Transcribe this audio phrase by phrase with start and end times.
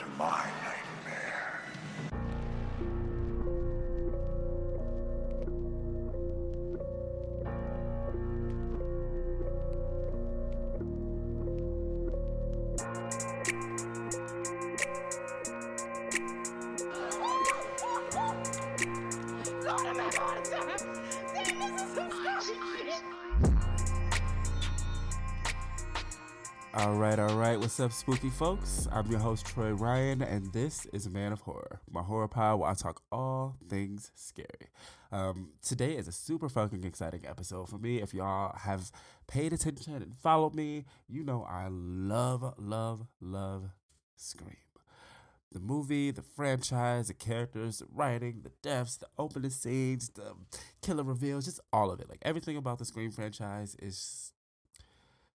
[0.00, 0.59] to my
[26.90, 27.56] All right, all right.
[27.56, 28.88] What's up, spooky folks?
[28.90, 32.58] I'm your host, Troy Riyan, and this is A Man of Horror, my horror pile
[32.58, 34.70] where I talk all things scary.
[35.12, 38.02] Um, today is a super fucking exciting episode for me.
[38.02, 38.90] If y'all have
[39.28, 43.70] paid attention and followed me, you know I love, love, love
[44.16, 44.56] Scream.
[45.52, 50.34] The movie, the franchise, the characters, the writing, the deaths, the opening scenes, the
[50.82, 52.08] killer reveals, just all of it.
[52.08, 54.32] Like everything about the Scream franchise is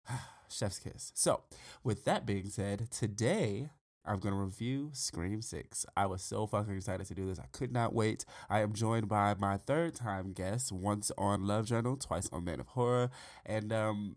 [0.52, 1.12] Chef's kiss.
[1.14, 1.42] So,
[1.82, 3.70] with that being said, today
[4.04, 5.86] I'm going to review Scream 6.
[5.96, 7.38] I was so fucking excited to do this.
[7.38, 8.24] I could not wait.
[8.50, 12.60] I am joined by my third time guest, once on Love Journal, twice on Man
[12.60, 13.10] of Horror.
[13.46, 14.16] And um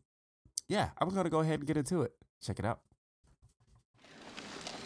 [0.68, 2.14] yeah, I'm going to go ahead and get into it.
[2.42, 2.80] Check it out.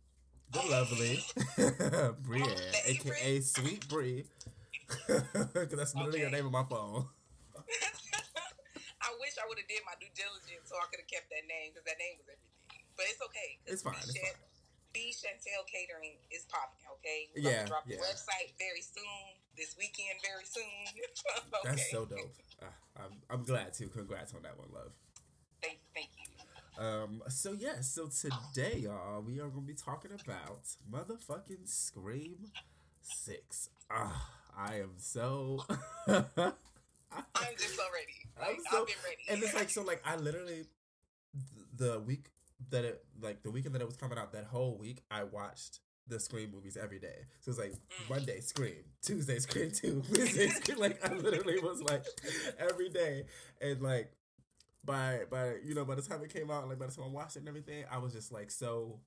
[0.51, 1.25] the lovely
[2.29, 4.25] BreAnn, aka Sweet Bree,
[4.87, 5.23] because
[5.75, 7.07] that's literally the name of my phone.
[9.01, 11.47] I wish I would have did my due diligence so I could have kept that
[11.49, 12.85] name because that name was everything.
[12.95, 13.57] But it's okay.
[13.65, 14.50] It's fine, it's fine.
[14.93, 15.13] B.
[15.15, 16.83] Chantel Catering is popping.
[16.99, 17.97] Okay, we're Yeah, gonna drop yeah.
[17.97, 19.39] the website very soon.
[19.57, 20.63] This weekend, very soon.
[21.65, 21.69] okay.
[21.69, 22.33] That's so dope.
[22.61, 22.65] Uh,
[22.97, 23.87] I'm, I'm glad too.
[23.89, 24.91] Congrats on that one, love.
[25.61, 26.83] Thank, thank you.
[26.83, 32.51] Um, so yeah, so today, y'all, we are gonna be talking about motherfucking Scream
[33.01, 33.69] Six.
[33.89, 35.63] Ah, I am so.
[36.07, 36.23] I'm
[37.57, 38.29] just so ready.
[38.39, 39.23] Like, I'm so, I've been ready.
[39.29, 40.65] and it's like so, like I literally,
[41.75, 42.29] the week
[42.69, 45.79] that it, like the weekend that it was coming out, that whole week, I watched
[46.07, 47.25] the Scream movies every day.
[47.41, 47.73] So it's like.
[48.09, 50.79] Monday Scream, Tuesday Scream Two, Wednesday Scream.
[50.79, 52.03] Like I literally was like
[52.57, 53.25] every day,
[53.61, 54.11] and like
[54.83, 57.07] by by you know by the time it came out, like by the time I
[57.09, 58.99] watched it and everything, I was just like so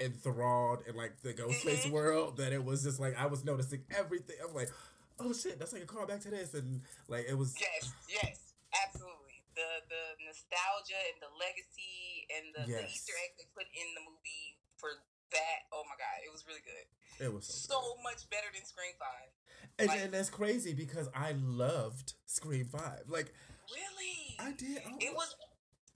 [0.00, 1.90] enthralled in like the Ghostface Mhm.
[1.90, 4.36] world that it was just like I was noticing everything.
[4.46, 4.70] I'm like,
[5.18, 8.52] oh shit, that's like a callback to this, and like it was yes, yes,
[8.86, 9.16] absolutely.
[9.60, 14.00] The the nostalgia and the legacy and the, the Easter egg they put in the
[14.08, 14.88] movie for
[15.36, 15.68] that.
[15.68, 16.86] Oh my god, it was really good.
[17.20, 19.28] it was so, So much better than Scream Five.
[19.76, 23.04] And, Like- and that's crazy because I loved Scream Five.
[23.12, 23.36] Like
[23.68, 24.40] Really?
[24.40, 24.80] I did.
[25.04, 25.36] It was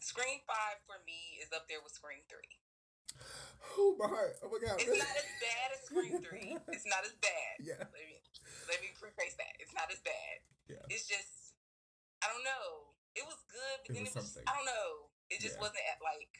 [0.04, 2.60] Scream Five for me is up there with Scream Three.
[3.80, 4.36] Oh my heart.
[4.44, 4.76] Oh my god.
[4.76, 6.52] It's not as bad as Scream Three.
[6.76, 7.64] It's not as bad.
[7.64, 7.80] Yeah.
[7.80, 8.20] Let me
[8.68, 9.56] let me preface that.
[9.56, 10.36] It's not as bad.
[10.68, 10.84] Yeah.
[10.92, 11.56] It's just
[12.20, 12.93] I don't know.
[13.14, 14.44] It was good, but It then was it was something.
[14.46, 15.10] I don't know.
[15.30, 15.62] It just Yeah.
[15.70, 16.34] wasn't at like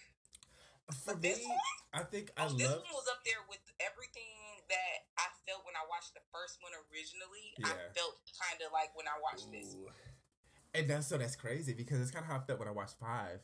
[1.03, 1.59] For me, this one
[1.95, 2.83] I think I this love.
[2.83, 6.73] one was up there with everything that I felt when I watched the first one
[6.91, 7.55] originally.
[7.59, 7.73] Yeah.
[7.73, 9.75] I felt kind of like when I watched this.
[9.75, 9.89] Ooh.
[10.75, 12.99] And that's so that's crazy because it's kind of how I felt when I watched
[12.99, 13.41] Five.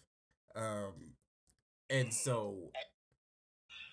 [0.54, 1.14] Um,
[1.88, 2.12] and Mm.
[2.12, 2.72] so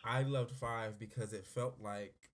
[0.03, 2.26] I loved Five because it felt like.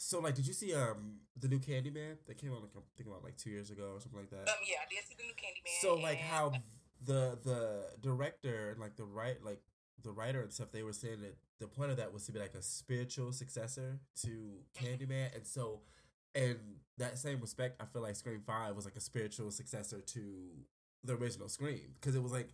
[0.00, 3.12] So like, did you see um the new Candyman that came out like I'm thinking
[3.12, 4.48] about like two years ago or something like that?
[4.48, 5.80] Um, yeah, I did see the new Candyman.
[5.82, 6.52] so like and- how
[7.04, 9.60] the the director and like the right like
[10.02, 12.38] the writer and stuff they were saying that the point of that was to be
[12.38, 15.80] like a spiritual successor to Candyman and so
[16.34, 16.56] in
[16.98, 20.20] that same respect I feel like Scream 5 was like a spiritual successor to
[21.04, 22.48] the original Scream because it was like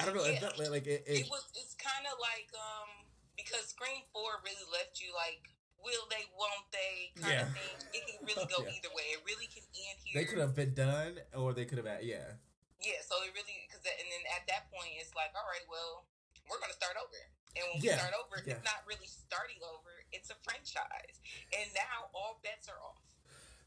[0.00, 0.48] I don't know it Yeah.
[0.58, 2.88] like, like it, it, it was it's kind of like um
[3.36, 5.50] because Scream Four really left you like
[5.82, 7.42] will they won't they kind Yeah.
[7.46, 7.76] of thing.
[7.94, 8.74] It can really go Yeah.
[8.76, 9.06] either way.
[9.14, 10.14] It really can end here.
[10.18, 12.38] they could have been done or they could have yeah
[12.82, 13.00] yeah.
[13.06, 16.06] So it really because and then at that point it's like all right, well
[16.48, 17.20] we're gonna start over.
[17.56, 17.96] And when Yeah.
[17.96, 18.54] we start over, Yeah.
[18.54, 19.90] it's not really starting over.
[20.12, 21.20] It's a franchise,
[21.52, 23.02] and now all bets are off.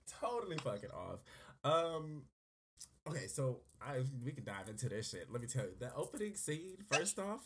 [0.08, 1.19] totally fucking off.
[1.63, 2.25] Um,
[3.08, 5.30] okay, so I we can dive into this shit.
[5.31, 6.86] Let me tell you, that opening scene.
[6.92, 7.42] First off,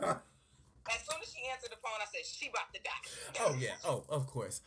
[0.00, 0.16] As soon as
[1.38, 3.40] she answered the phone, I said she about to die.
[3.46, 4.60] oh yeah, oh of course.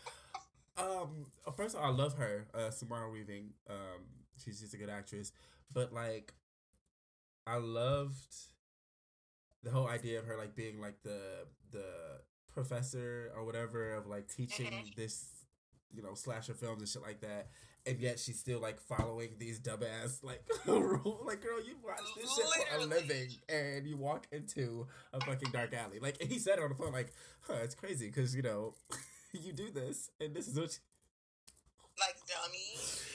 [0.77, 1.25] Um,
[1.55, 3.49] first of all, I love her, uh, Samara Weaving.
[3.69, 4.01] Um,
[4.43, 5.31] she's just a good actress,
[5.73, 6.33] but like,
[7.45, 8.35] I loved
[9.63, 12.21] the whole idea of her like being like the the
[12.53, 14.95] professor or whatever of like teaching Mhm.
[14.95, 15.25] this,
[15.93, 17.49] you know, slasher films and shit like that.
[17.85, 21.25] And yet she's still like following these dumbass like rules.
[21.25, 25.51] Like, girl, you watch this shit for a living, and you walk into a fucking
[25.51, 25.99] dark alley.
[25.99, 27.11] Like, he said on the phone, like,
[27.41, 28.75] "Huh, it's crazy because you know,
[29.33, 30.79] you do this, and this is what." You,
[31.99, 32.71] like dummy.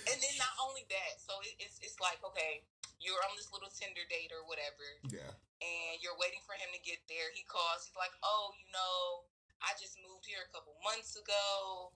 [0.06, 2.62] And then not only that, so it, it's it's like okay,
[3.02, 5.30] you're on this little Tinder date or whatever, yeah,
[5.62, 7.30] and you're waiting for him to get there.
[7.34, 7.86] He calls.
[7.86, 9.26] He's like, "Oh, you know,
[9.62, 11.90] I just moved here a couple months ago.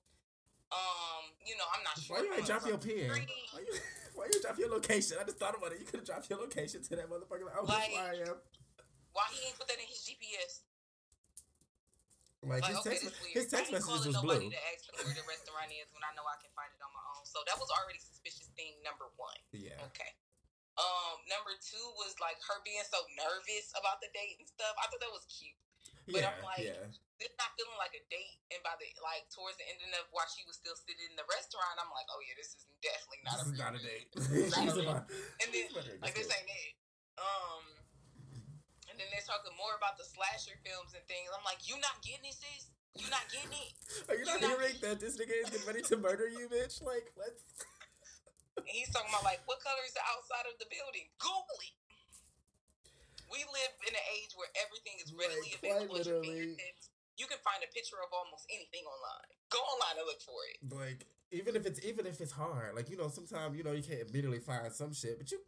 [0.70, 3.10] Um, you know, I'm not sure." why you ain't drop your pin?
[3.10, 3.74] Why you,
[4.14, 5.18] why you drop your location?
[5.20, 5.80] I just thought about it.
[5.82, 7.46] You could have dropped your location to that motherfucker.
[7.50, 8.36] Like, oh, Like- where I am.
[9.12, 10.62] Why he ain't put that in his GPS?
[12.46, 14.54] Like, Like, his okay, text, his text calling was nobody blue.
[14.54, 16.88] to ask me where the restaurant is when I know I can find it on
[16.94, 17.26] my own.
[17.28, 19.36] So that was already suspicious thing number one.
[19.52, 19.76] Yeah.
[19.92, 20.14] Okay.
[20.80, 24.72] Um, number two was like her being so nervous about the date and stuff.
[24.80, 25.58] I thought that was cute.
[26.10, 26.84] But Yeah, I'm like, yeah.
[27.20, 28.40] It's not feeling like a date.
[28.48, 31.26] And by the like towards the end of while she was still sitting in the
[31.28, 34.08] restaurant, I'm like, oh yeah, this is definitely not This a real not a date.
[34.08, 34.50] date.
[34.56, 35.06] Not a about-
[35.44, 35.66] And then
[36.00, 36.32] like this this.
[36.32, 36.72] ain't it.
[37.20, 37.64] Um,
[38.88, 41.28] and then they're talking more about the slasher films and things.
[41.36, 42.72] I'm like, you not getting it, sis?
[42.96, 43.72] You not getting it?
[44.08, 46.48] Are you not you not- hearing that this nigga is getting ready to murder you,
[46.48, 46.80] bitch?
[46.82, 47.44] Like, let's.
[48.60, 51.08] And he's talking about like, what color is the outside of the building?
[51.16, 51.72] Google it.
[53.30, 56.90] We live in an age where everything is readily Like, available at your fingertips.
[57.16, 59.30] You can find a picture of almost anything online.
[59.54, 60.58] Go online and look for it.
[60.74, 63.82] like even if it's even if it's hard like you know sometimes you know you
[63.82, 65.38] can't immediately find some shit but you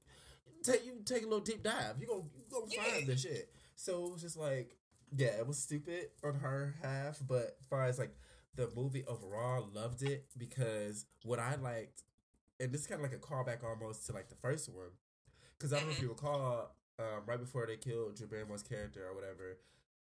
[0.62, 2.82] take you take a little deep dive you gonna you gonna Yeah.
[2.84, 4.76] find the shit so it was just like
[5.17, 8.14] yeah it was stupid on her half but as far as like
[8.55, 12.05] the movie overall loved it because what i liked
[12.61, 14.90] and this is kind of like a callback almost to like the first one
[15.58, 16.02] because i don't know if Mhm.
[16.02, 19.58] you recall um, right before they killed drew barrymore's character or whatever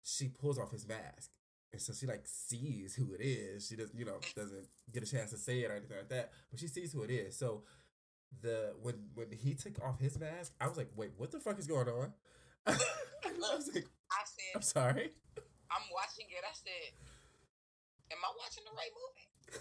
[0.02, 1.30] she pulls off his mask
[1.74, 3.66] and so she like sees who it is.
[3.66, 6.30] She doesn't, you know, doesn't get a chance to say it or anything like that,
[6.48, 7.36] but she sees who it is.
[7.36, 7.64] So
[8.40, 11.58] the when when he took off his mask, I was like, wait, what the fuck
[11.58, 12.12] is going on?
[12.66, 12.76] I
[13.56, 15.10] was like, I said, I'm sorry.
[15.68, 16.44] I'm watching it.
[16.48, 16.94] I said,
[18.12, 19.60] am I watching the right movie?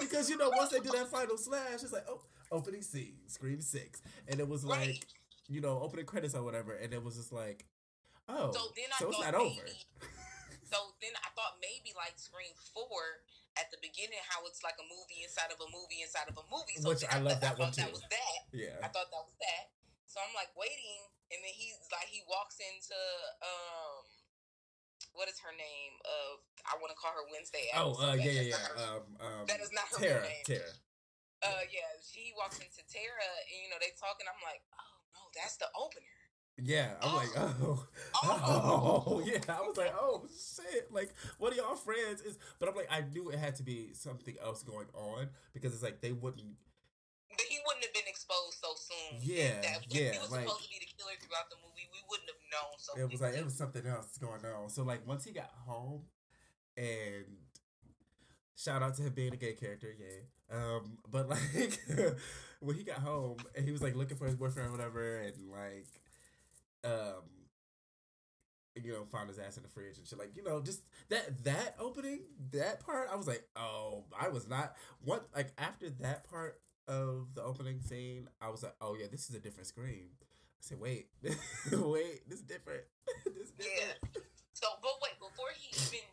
[0.00, 3.60] because you know, once they do that final slash, it's like, oh, opening scene, Scream
[3.60, 5.04] Six, and it was like.
[5.48, 7.64] You know, opening credits or whatever, and it was just like,
[8.28, 9.66] oh, So then I so it's thought not maybe, over.
[10.68, 13.24] So then I thought maybe like Scream Four
[13.56, 16.44] at the beginning, how it's like a movie inside of a movie inside of a
[16.52, 16.76] movie.
[16.76, 18.38] So Which I love that thought one that was that.
[18.52, 19.72] yeah, I thought that was that.
[20.12, 22.96] So I'm like waiting, and then he's like he walks into
[23.40, 24.04] um.
[25.16, 25.94] What is her name?
[26.04, 27.64] Of I want to call her Wednesday.
[27.74, 28.66] oh, uh, yeah, yeah, yeah.
[28.76, 30.44] Um, um, That is not her Tara, name.
[30.46, 30.70] Tara.
[31.42, 34.28] Uh, yeah, she walks into Tara, and you know they talking.
[34.28, 34.97] I'm like, oh
[35.40, 36.04] that's the opener.
[36.60, 37.86] Yeah, I'm like, oh, Oh.
[38.24, 38.62] Oh, oh,
[39.06, 39.38] oh, oh, yeah.
[39.48, 43.02] I was like, oh shit, like one of y'all friends is, but I'm like, I
[43.12, 46.58] knew it had to be something else going on because it's like they wouldn't.
[47.30, 49.20] But he wouldn't have been exposed so soon.
[49.22, 51.86] Yeah, that, if yeah, he was like- supposed to be the killer throughout the movie,
[51.92, 52.74] we wouldn't have known.
[52.78, 54.68] So It was like it was something else going on.
[54.70, 56.02] So like once he got home,
[56.76, 57.24] and
[58.56, 60.26] shout out to him being a gay character, yeah.
[60.52, 61.78] Um, but like
[62.60, 65.34] when he got home and he was like looking for his boyfriend or whatever, and
[65.50, 65.88] like,
[66.84, 67.22] um,
[68.74, 70.18] you know, found his ass in the fridge and shit.
[70.18, 72.20] Like, you know, just that that opening,
[72.52, 77.34] that part, I was like, oh, I was not what like after that part of
[77.34, 80.08] the opening scene, I was like, oh yeah, this is a different scream.
[80.22, 82.84] I said, wait, wait, this is different.
[83.26, 83.92] this is Yeah.
[84.00, 84.26] different.
[84.54, 86.06] So, but wait, before he even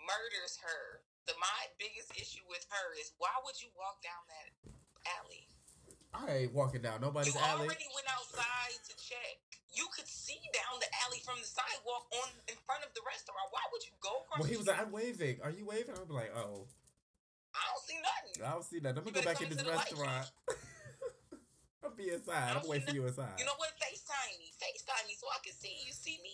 [0.00, 4.48] murders her, the my biggest issue with her is why would you walk down that
[5.20, 5.48] alley?
[6.14, 7.66] I ain't walking down nobody's you alley.
[7.66, 9.40] already went outside to check.
[9.74, 13.50] You could see down the alley from the sidewalk on in front of the restaurant.
[13.50, 14.38] Why would you go across?
[14.38, 14.78] Well, he was like.
[14.78, 15.42] I'm waving.
[15.42, 15.98] Are you waving?
[15.98, 16.70] I'm like, oh,
[17.50, 18.36] I don't see nothing.
[18.38, 19.02] I don't see nothing.
[19.02, 20.30] I'm gonna go back in this restaurant.
[21.82, 22.56] I'll be inside.
[22.56, 23.34] I'm waiting for you inside.
[23.36, 23.74] You know what?
[23.82, 24.54] FaceTime me.
[24.56, 26.32] FaceTime me so I can see you see me.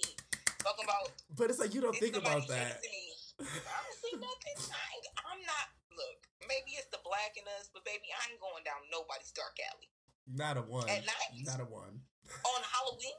[0.61, 2.85] Talking about But it's like you don't think about that.
[2.85, 3.00] me.
[3.41, 4.57] I don't see nothing.
[4.71, 5.67] I ain't, I'm not.
[5.97, 9.57] Look, maybe it's the black in us, but baby, I ain't going down nobody's dark
[9.73, 9.91] alley
[10.29, 10.89] Not a one.
[10.89, 11.45] At night?
[11.45, 12.05] Not a one.
[12.47, 13.19] on Halloween.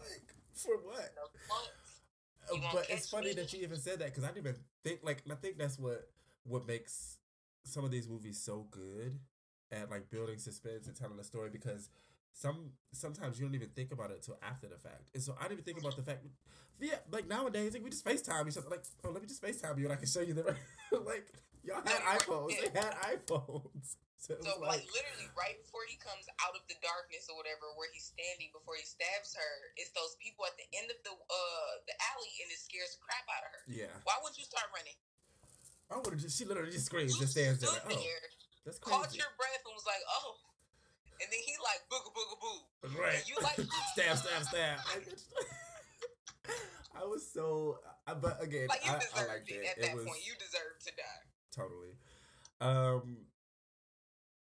[0.00, 1.12] Like for what?
[2.50, 3.34] Uh, but it's funny me.
[3.34, 6.08] that you even said that because I didn't even think like I think that's what
[6.44, 7.18] what makes
[7.64, 9.18] some of these movies so good
[9.70, 11.88] at like building suspense and telling a story because
[12.32, 15.10] some sometimes you don't even think about it till after the fact.
[15.14, 16.24] And so I didn't even think about the fact
[16.80, 19.78] yeah, like nowadays like, we just FaceTime each other like, oh let me just FaceTime
[19.78, 20.56] you and I can show you the
[21.06, 21.30] like
[21.62, 22.22] y'all had No, you weren't.
[22.26, 22.52] iPhones.
[22.58, 23.86] They had iPhones.
[24.22, 27.74] So, So was like, literally right before he comes out of the darkness or whatever,
[27.74, 31.10] where he's standing before he stabs her, it's those people at the end of the
[31.10, 33.62] uh the alley, and it scares the crap out of her.
[33.66, 33.90] yeah.
[34.06, 34.94] Why would you start running?
[35.90, 36.38] I would have just.
[36.38, 37.74] She literally just screams, You just stands there.
[37.74, 38.22] Like, oh, there,
[38.62, 39.18] that's caught crazy.
[39.18, 40.38] your breath, and was like, "Oh,"
[41.22, 42.60] and then he like booga booga boo.
[43.00, 43.14] Right.
[43.22, 43.56] And you like
[43.94, 44.78] stab, stab, stab.
[46.98, 47.78] I was so.
[48.02, 49.62] But again, Like you I, I deserved liked it.
[49.62, 49.70] it.
[49.70, 51.22] At it that was point, you deserve to die.
[51.54, 51.94] totally.
[52.60, 53.30] Um.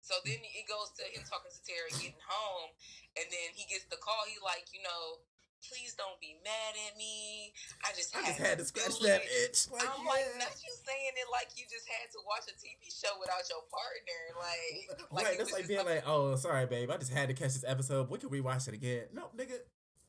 [0.04, 2.76] So then it goes to him talking to Terry, getting home,
[3.16, 4.28] and then he gets the call.
[4.28, 5.24] He like, you know,
[5.70, 7.54] please don't be mad at me.
[7.84, 9.72] I just I had just had to scratch it." that itch.
[9.72, 12.92] Like, I'm like, not you saying it like you just had to watch a TV
[12.92, 16.92] show without your partner, like, like right, that's like being something- like, oh, sorry, babe,
[16.92, 18.10] I just had to catch this episode.
[18.10, 19.08] We can rewatch it again.
[19.14, 19.58] No, nigga,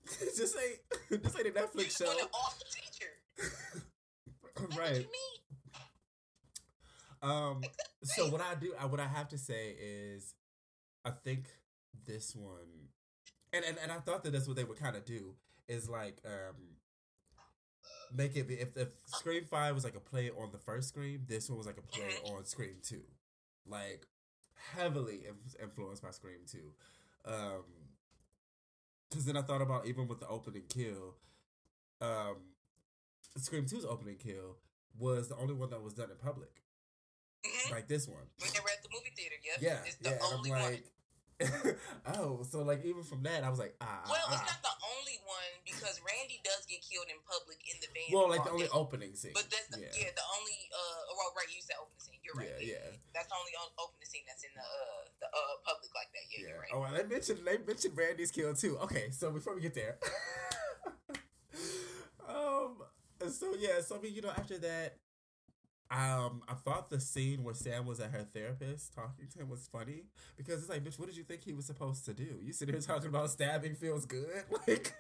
[0.21, 0.81] this ain't
[1.23, 2.07] this ain't a you Netflix show.
[2.07, 3.13] off the teacher.
[4.79, 5.07] Right.
[7.23, 7.63] Um.
[8.03, 10.35] So what I do, I, what I have to say is,
[11.05, 11.47] I think
[12.07, 12.91] this one,
[13.53, 15.35] and and, and I thought that that's what they would kind of do
[15.69, 16.77] is like um
[18.13, 21.25] make it be if if Scream Five was like a play on the first Scream,
[21.29, 22.33] this one was like a play Mhm.
[22.37, 23.03] on Scream Two,
[23.67, 24.07] like
[24.75, 25.27] heavily
[25.61, 26.73] influenced by Scream Two.
[27.25, 27.65] Um,
[29.11, 31.15] because then I thought about even with the opening kill,
[32.01, 32.37] um,
[33.37, 34.59] Scream 2's opening kill
[34.99, 36.63] was the only one that was done in public,
[37.45, 37.71] Mhm.
[37.71, 38.29] like this one.
[38.39, 39.61] When they were at the movie theater, yep.
[39.61, 40.73] Yeah, it's the yeah, only I'm one.
[40.73, 40.85] like,
[42.19, 44.47] oh, so like even from that, I was like, ah, Well, ah, it's ah.
[44.47, 45.24] not the only one
[45.95, 48.11] because Randy does get killed in public in the van.
[48.11, 49.31] well, like the only opening scene.
[49.31, 50.11] But that's the, yeah, yeah.
[50.11, 52.19] the only uh well right you said opening scene.
[52.27, 52.51] You're right.
[52.59, 52.99] Yeah, yeah.
[53.15, 56.27] That's the only opening scene that's in the uh the uh public like that.
[56.27, 56.49] Yeah, yeah.
[56.51, 56.73] you're right.
[56.75, 58.75] Oh, well, they mentioned they mentioned Randy's kill too.
[58.91, 60.03] Okay, so before we get there,
[62.27, 62.83] um,
[63.31, 64.99] so yeah, so I mean, you know, after that,
[65.95, 69.69] um, I thought the scene where Sam was at her therapist talking to him was
[69.71, 70.05] funny
[70.37, 72.41] because it's like, bitch, what did you think he was supposed to do?
[72.43, 74.95] You sit here talking about stabbing feels good, like.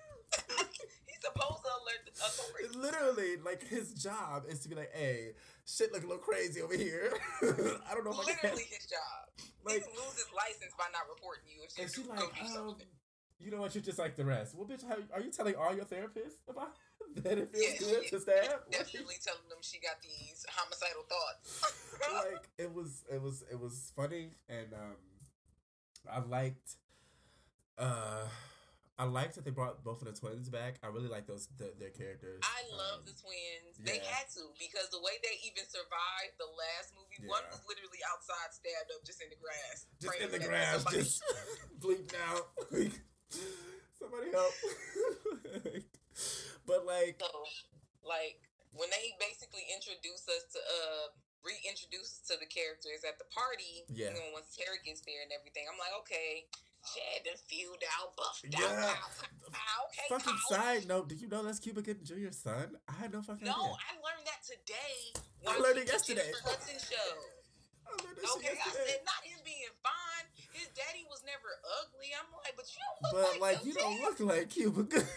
[1.24, 2.76] Supposed to alert the authorities.
[2.76, 5.32] Literally, like his job is to be like, "Hey,
[5.66, 7.12] shit look a little crazy over here.
[7.42, 9.48] I don't know if I can." Literally his job.
[9.64, 12.86] Like- he lose his license by not reporting you if she like, um, something.
[13.40, 13.74] you know what?
[13.74, 14.54] You're just like the rest.
[14.54, 16.74] Well, bitch, how, are you telling all your therapists about
[17.16, 18.70] that it feels Yeah, good to stab?
[18.70, 21.62] Definitely telling them she got these homicidal thoughts.
[22.30, 24.96] Like, it was, it was, it was funny, and um,
[26.12, 26.76] I liked,
[27.78, 28.26] uh.
[28.96, 30.78] I liked that they brought both of the twins back.
[30.82, 32.38] I really like those the, their characters.
[32.46, 33.74] I love Um, the twins.
[33.82, 37.98] They had to because the way they even survived the last movie, one was literally
[38.06, 41.18] outside, stabbed up, just in the grass, just in the grass, somebody- just
[41.82, 42.46] bleeped out.
[43.98, 44.54] Somebody help.
[46.66, 47.30] but like, So,
[48.06, 48.38] like
[48.74, 51.06] when they basically introduce us to uh
[51.44, 54.14] reintroduce us to the characters at the party, Yeah.
[54.14, 56.48] you know, once Terry gets there and everything, I'm like, okay,
[56.84, 58.60] Chad done filled out, buffed Yeah.
[58.60, 60.56] out, pow, pow, pow, okay, fucking pow.
[60.56, 62.76] side note, did you know that's Cuba Gooding Jr.'s son?
[62.88, 63.80] I had no fucking No, idea.
[63.80, 64.98] I learned that today.
[65.48, 66.28] I learned it yesterday.
[66.44, 67.10] Hudson show.
[67.88, 70.26] I learned that Okay, I said not him being fine.
[70.52, 71.48] His daddy was never
[71.80, 72.12] ugly.
[72.16, 75.08] I'm like, but you don't look But like, like, you don't look like Cuba Gooding.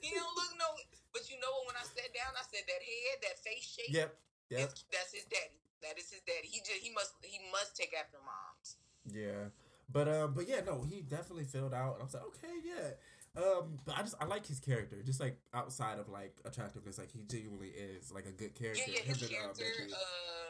[0.00, 0.68] He don't look no.
[1.12, 1.72] But you know what?
[1.72, 3.92] When I sat down, I said that head, that face shape.
[3.92, 4.16] yep,
[4.48, 5.60] yep, that's his daddy.
[5.84, 6.48] That is his daddy.
[6.48, 8.76] He just he must he must take after moms.
[9.08, 9.52] yeah.
[9.92, 11.94] But um, but yeah, no, he definitely filled out.
[11.94, 12.90] and I was like, okay, yeah.
[13.34, 17.10] Um, but I just I like his character, just like outside of like attractiveness, like
[17.12, 18.82] he genuinely is like a good character.
[18.86, 19.08] Yeah, yeah.
[19.08, 19.64] His and, uh, character.
[19.92, 20.48] Uh,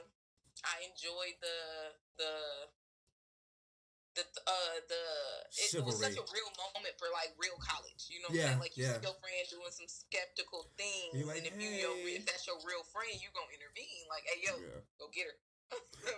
[0.65, 1.59] I enjoyed the
[2.19, 2.33] the.
[4.13, 5.03] The uh the
[5.57, 8.53] it, it was such a real moment for like real college, you know what Yeah,
[8.53, 8.61] I'm saying?
[8.61, 9.01] Like you yeah.
[9.01, 12.61] see your friend doing some skeptical things, like, and if you your, if that's your
[12.61, 14.05] real friend, you gonna intervene.
[14.13, 14.85] Like, hey yo, yeah.
[15.01, 15.37] go get her.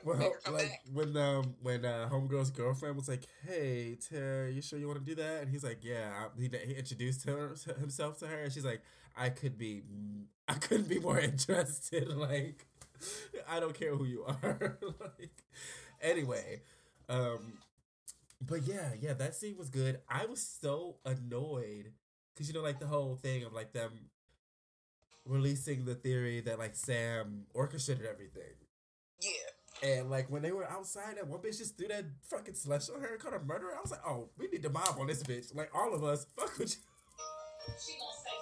[0.04, 0.80] Well, Make her come like back.
[0.92, 5.04] when um when uh, homegirl's girlfriend was like, "Hey, Tara, you sure you want to
[5.04, 8.64] do that?" and he's like, "Yeah." He, he introduced her, himself to her, and she's
[8.64, 8.82] like,
[9.16, 9.82] "I could be,
[10.48, 12.08] I couldn't be more interested.
[12.08, 12.66] Like,
[13.48, 14.78] I don't care who you are.
[15.00, 15.42] like,
[16.00, 16.62] anyway,
[17.08, 17.54] um,
[18.40, 20.00] but yeah, yeah, that scene was good.
[20.08, 21.92] I was so annoyed
[22.34, 23.92] because you know, like the whole thing of like them
[25.26, 28.54] releasing the theory that like Sam orchestrated everything.
[29.24, 29.88] Yeah.
[29.88, 33.00] And like when they were outside, that one bitch just threw that fucking slush on
[33.00, 33.74] her and called her murderer.
[33.76, 35.54] I was like, oh, we need to mob on this bitch.
[35.54, 36.82] Like all of us, fuck with you.
[37.80, 38.36] She gonna say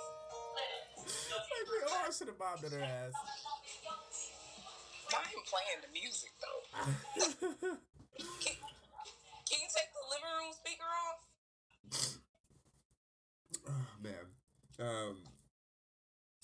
[1.30, 3.12] Like we all should have mobbed at her ass.
[5.10, 7.78] Not him playing the music though.
[8.18, 8.54] Can,
[9.48, 11.18] can you take the living room speaker off?
[13.68, 14.26] oh man.
[14.78, 15.31] Um.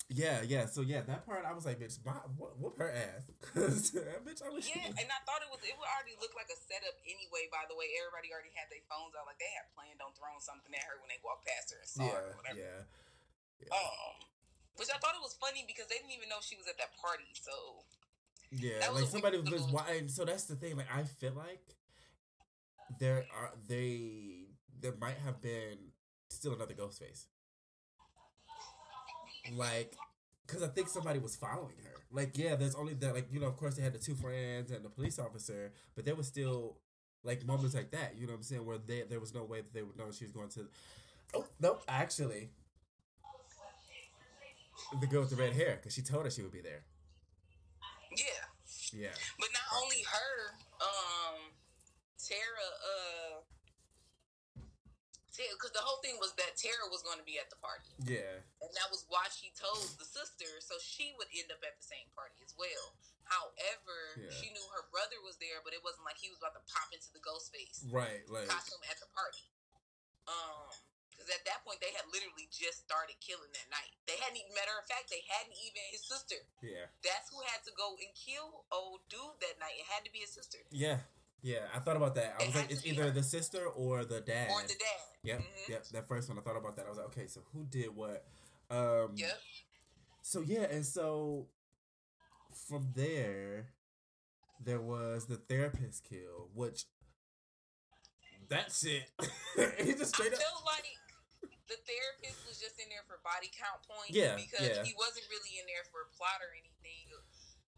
[0.09, 0.65] Yeah, yeah.
[0.65, 3.93] So yeah, that part I was like, bitch, my, whoop, whoop her ass, cause
[4.25, 4.65] bitch, I was.
[4.65, 7.45] Yeah, and I thought it was it would already look like a setup anyway.
[7.53, 10.41] By the way, everybody already had their phones out, like they had planned on throwing
[10.41, 12.57] something at her when they walked past her and saw her Yeah, or whatever.
[12.57, 12.81] yeah,
[13.61, 14.17] yeah, Um,
[14.81, 16.97] which I thought it was funny because they didn't even know she was at that
[16.97, 17.29] party.
[17.37, 17.85] So
[18.49, 18.89] yeah.
[18.89, 20.09] Like somebody was watching.
[20.09, 20.77] So that's the thing.
[20.81, 21.77] Like I feel like
[22.97, 24.49] there are they
[24.81, 25.93] there might have been
[26.33, 27.29] still another Ghostface.
[29.57, 29.95] Like,
[30.47, 31.95] because I think somebody was following her.
[32.11, 33.15] Like, yeah, there's only that.
[33.15, 36.05] Like, you know, of course they had the two friends and the police officer, but
[36.05, 36.79] there was still
[37.25, 38.15] like moments like that.
[38.17, 38.65] You know what I'm saying?
[38.65, 40.67] Where they, there was no way that they would know she was going to.
[41.35, 42.51] Oh nope, actually,
[45.01, 46.83] the girl with the red hair, because she told her she would be there.
[48.17, 48.45] yeah,
[48.93, 49.15] Yeah.
[49.39, 51.53] but not only her, um,
[52.19, 53.41] Tara, uh.
[55.39, 57.95] Because the whole thing was that Tara was going to be at the party.
[58.03, 58.43] Yeah.
[58.59, 61.87] And that was why she told the sister, so she would end up at the
[61.87, 62.99] same party as well.
[63.29, 64.35] However, Yeah.
[64.35, 66.91] she knew her brother was there, but it wasn't like he was about to pop
[66.91, 68.27] into the ghost face Right.
[68.27, 68.49] Like.
[68.51, 69.47] costume at the party.
[70.27, 70.73] Um,
[71.13, 73.91] because at that point they had literally just started killing that night.
[74.07, 76.39] They hadn't even, matter of fact, they hadn't even his sister.
[76.63, 76.87] Yeah.
[77.03, 79.75] That's who had to go and kill old dude that night.
[79.83, 81.03] It had to be his sister Yeah.
[81.43, 81.59] Yeah.
[81.75, 82.37] I thought about that.
[82.39, 83.11] I It was like, it's either her.
[83.11, 84.49] the sister or the dad.
[84.51, 85.01] or the dad.
[85.25, 85.41] Yep.
[85.41, 85.69] Mhm.
[85.69, 85.85] Yep.
[85.93, 86.87] That first one, I thought about that.
[86.87, 88.25] I was like, okay, so who did what?
[88.71, 89.13] Um.
[89.17, 89.39] Yep.
[90.23, 91.49] So yeah, and so
[92.69, 93.69] from there,
[94.65, 96.85] there was the therapist kill, which
[98.49, 99.05] that shit.
[99.85, 100.41] he just I straight up.
[100.41, 100.85] felt like
[101.69, 104.81] the therapist was just in there for body count points Yeah, because yeah.
[104.85, 106.78] he wasn't really in there for plot or anything.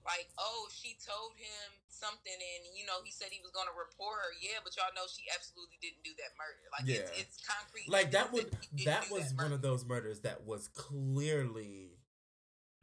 [0.05, 4.17] Like, oh, she told him something, and you know, he said he was gonna report
[4.25, 4.33] her.
[4.41, 6.65] Yeah, but y'all know she absolutely didn't do that murder.
[6.73, 7.05] Like, Yeah.
[7.05, 7.89] it's, it's concrete.
[7.89, 8.41] Like that he
[8.73, 11.99] didn't that was one of those murders that was clearly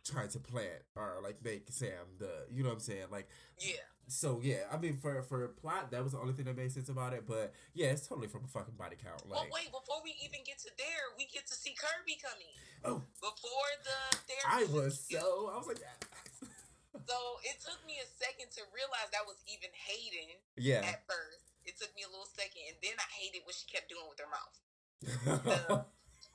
[0.05, 3.27] trying to plant or like make Sam the you know what I'm saying like
[3.59, 6.71] Yeah, so yeah I mean for for plot that was the only thing that made
[6.71, 9.65] sense about it but yeah it's totally from a fucking body count Well, like wait,
[9.65, 12.47] before we even get to there, we get to see Kirby coming.
[12.85, 14.71] oh Before the therapist.
[14.71, 15.81] I was so I was like
[17.05, 21.45] So it took me a second to realize that was even Hayden yeah at first.
[21.67, 24.17] It took me a little second, and then I hated what she kept doing with
[24.23, 24.55] her mouth.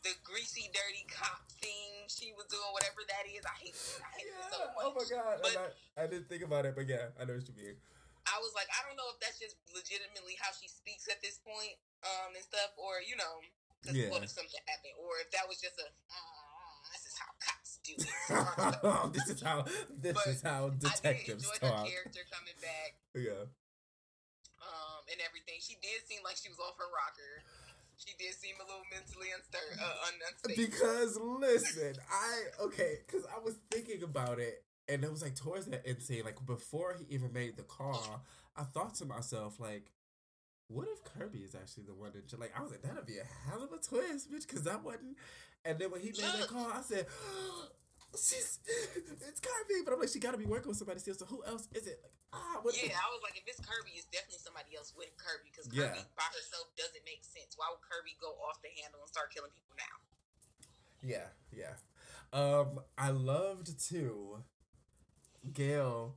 [0.04, 3.96] The greasy, dirty cop thing she was doing, whatever that is, I hate it.
[4.04, 4.84] I hate it so much.
[4.84, 5.34] oh my god!
[5.40, 5.56] But-
[5.96, 7.80] I, I didn't think about it, but yeah, I know what you mean.
[8.28, 11.42] I was like, I don't know if that's just legitimately how she speaks at this
[11.42, 11.74] point,
[12.06, 13.40] um, and stuff, or you know,
[13.82, 14.12] because Yeah.
[14.14, 16.22] what if something happened, or if that was just a, how
[19.12, 21.86] this is how this But is how I did detectives enjoy her talk.
[21.88, 23.46] character coming back, Yeah,
[24.60, 25.58] um, and everything.
[25.60, 27.42] She did seem like she was off her rocker.
[27.96, 30.56] She did seem a little mentally unstir, uh, unstable.
[30.56, 35.66] because listen, I okay, because I was thinking about it, and it was like towards
[35.66, 38.24] that end scene, like before he even made the call,
[38.56, 39.90] I thought to myself like.
[40.68, 43.24] What if Kirby is actually the one that like I was like that'd be a
[43.50, 45.18] hell of a twist, bitch, because I wasn't.
[45.66, 47.04] And then when he made that call, I said,
[48.16, 48.60] "She's
[49.28, 51.14] it's Kirby," but I'm like, she got to be working with somebody still.
[51.14, 52.00] So who else is it?
[52.02, 52.76] Like ah, what?
[52.76, 55.96] Yeah, I was like, if it's Kirby, it's definitely somebody else with Kirby because Yeah.
[55.96, 57.56] Kirby by herself doesn't make sense.
[57.56, 59.96] Why would Kirby go off the handle and start killing people now?
[61.02, 61.76] Yeah, yeah.
[62.32, 64.44] Um, I loved too.
[65.52, 66.14] Gail,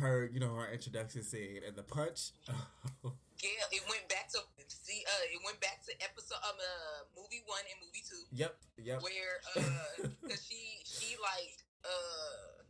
[0.00, 2.32] her you know her introduction scene and the punch.
[3.36, 5.04] Gail, it went back to see.
[5.04, 9.02] Uh, it went back to episode um uh movie one and movie two yep, yep.
[9.02, 10.75] where uh because she she
[11.22, 12.62] like uh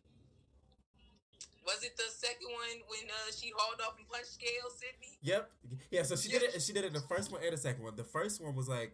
[1.65, 5.19] was it the second one when uh she hauled off and punched Gail Sidney?
[5.23, 5.51] Yep.
[5.91, 6.39] Yeah, so she Yeah.
[6.41, 7.97] did it she did it in the first one and the second one.
[7.97, 8.93] The first one was like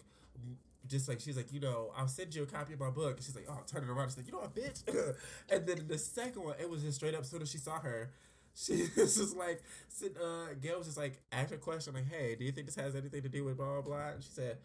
[0.88, 3.16] just like she's like, you know, I'll send you a copy of my book.
[3.16, 4.08] And she's like, oh, turn it around.
[4.08, 4.82] She's like, you know what, bitch.
[5.50, 7.20] and then the second one, it was just straight up.
[7.20, 8.10] As soon as she saw her,
[8.54, 9.62] she was just like,
[10.20, 12.96] uh, Gail was just like, ask her question like, hey, do you think this has
[12.96, 14.08] anything to do with blah blah blah?
[14.14, 14.56] And she said,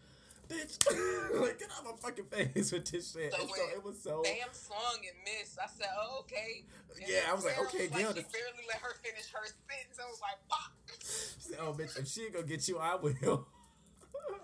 [0.48, 3.32] bitch, like get out of my fucking face with this shit.
[3.32, 4.22] So so it was so.
[4.22, 5.58] Bam swung and missed.
[5.62, 6.64] I said, oh, okay.
[6.96, 9.98] And Yeah, I was like, okay, Like she this- barely let her finish her sentence.
[10.00, 10.72] I was like, pop.
[11.00, 13.46] She said, oh, bitch, if she ain't gonna get you, I will.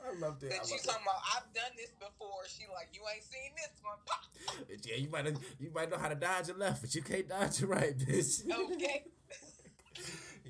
[0.06, 0.50] I loved it.
[0.52, 2.44] Loved she's talking about, I've done this before.
[2.48, 3.96] She like, you ain't seen this one.
[4.06, 4.68] Pop.
[4.84, 5.26] Yeah, you might
[5.58, 8.42] you might know how to dodge your left, but you can't dodge your right, bitch.
[8.74, 9.04] Okay.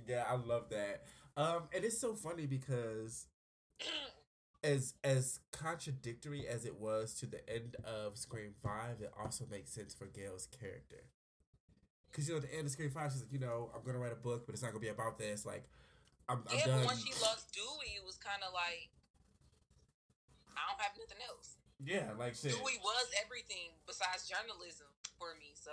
[0.06, 1.04] yeah, I love that.
[1.36, 3.26] Um, and it's so funny because
[4.64, 9.70] as as contradictory as it was to the end of Scream Five, it also makes
[9.70, 11.04] sense for Gail's character.
[12.12, 13.98] Cause you know, at the end of Scream Five, she's like, you know, I'm gonna
[13.98, 15.44] write a book, but it's not gonna be about this.
[15.44, 15.68] Like,
[16.28, 16.78] I'm, I'm yeah, done.
[16.80, 18.88] but once she lost Dewey, it was kind of like,
[20.56, 21.56] I don't have nothing else.
[21.84, 22.52] Yeah, like shit.
[22.52, 24.86] Dewey was everything besides journalism
[25.18, 25.52] for me.
[25.54, 25.70] So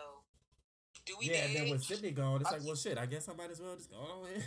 [1.06, 2.98] Dewey yeah, and then with Sidney gone, it's like, well, shit.
[2.98, 4.44] I guess I might as well just go on in.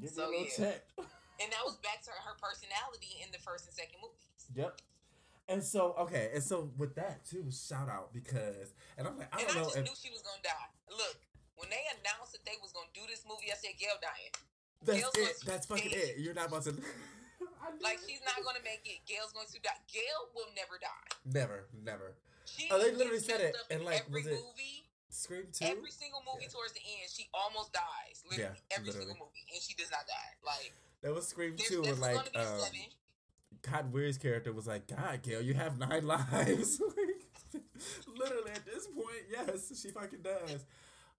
[0.00, 0.70] Give So, a little yeah.
[0.72, 0.82] check.
[1.44, 4.48] and that was back to her personality in the first and second movies.
[4.56, 4.80] Yep.
[5.46, 9.44] And so, okay, and so with that too, shout out because, and I'm like, I
[9.44, 10.72] don't I know just if knew she was gonna die.
[10.88, 11.20] Look,
[11.60, 14.32] when they announced that they was gonna do this movie, I said Gail dying.
[14.80, 15.36] that's Gail's it.
[15.44, 16.16] That's fucking stay.
[16.16, 16.24] it.
[16.24, 16.72] You're not about to.
[17.82, 19.00] Like she's not gonna make it.
[19.08, 19.76] Gail's going to die.
[19.90, 21.08] Gail will never die.
[21.24, 22.14] never, never.
[22.44, 24.83] She Oh, they literally said it in like, every was it movie.
[25.14, 25.64] Scream two.
[25.64, 26.48] Every single movie Yeah.
[26.50, 28.22] towards the end, she almost dies.
[28.28, 29.06] Literally, Yeah, every literally.
[29.14, 30.32] single movie, and she does not die.
[30.44, 30.72] Like
[31.02, 32.80] that was Scream two, and like gonna be a um, seven.
[33.62, 36.80] Cotton Weir's character was like, God, Gail, you have nine lives.
[36.96, 37.62] like,
[38.06, 40.66] literally at this point, yes, she fucking does.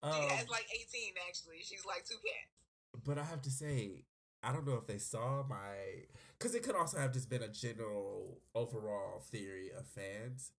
[0.04, 1.64] Um, She has like eighteen actually.
[1.64, 3.04] She's like two cats.
[3.06, 4.04] but I have to say,
[4.44, 6.04] I don't know if they saw my,
[6.38, 10.52] because it could also have just been a general overall theory of fans.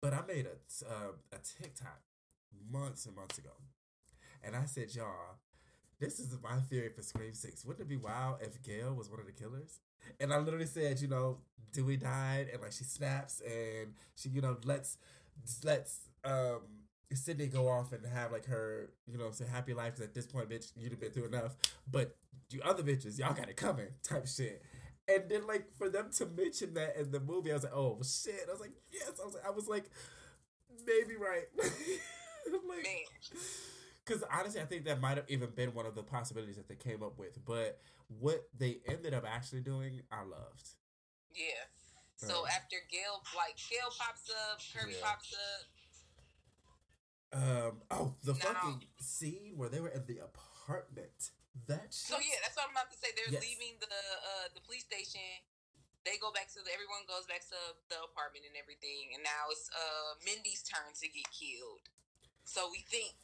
[0.00, 0.56] But I made a
[0.90, 2.00] um, a TikTok
[2.70, 3.50] months and months ago,
[4.42, 5.38] and I said, y'all,
[6.00, 7.64] this is my theory for Scream Six.
[7.64, 9.80] Wouldn't it be wild if Gail was one of the killers?
[10.18, 11.38] And I literally said, you know,
[11.72, 14.96] Dewey died, and like she snaps, and she, you know, lets
[15.62, 16.60] lets um
[17.12, 19.94] Sidney go off and have like her, you know, say happy life.
[19.94, 21.56] Because at this point, bitch, you'd have been through enough.
[21.90, 22.16] But
[22.50, 24.62] you other bitches, y'all got it coming, type shit.
[25.08, 27.98] And then like for them to mention that in the movie, I was like, oh
[28.02, 28.46] shit.
[28.48, 29.12] I was like, yes.
[29.20, 29.84] I was like, I was like,
[30.86, 31.48] maybe right.
[32.68, 33.40] Like, Man,
[34.04, 36.74] because honestly, I think that might have even been one of the possibilities that they
[36.76, 37.38] came up with.
[37.44, 40.68] But what they ended up actually doing, I loved.
[41.34, 41.64] yeah.
[42.16, 45.00] So Um, after Gail, like Gail pops up, Kirby Yeah.
[45.02, 45.66] pops up.
[47.32, 47.82] Um.
[47.90, 51.30] Oh, the Now- fucking scene where they were in the apartment.
[51.66, 52.10] That shit.
[52.10, 53.08] So yeah, that's what I'm about to say.
[53.16, 53.42] They're Yes.
[53.42, 55.20] leaving the uh, the police station.
[56.04, 59.50] They go back to the, everyone goes back to the apartment and everything, and now
[59.50, 61.88] it's uh Mindy's turn to get killed.
[62.50, 63.14] So we think,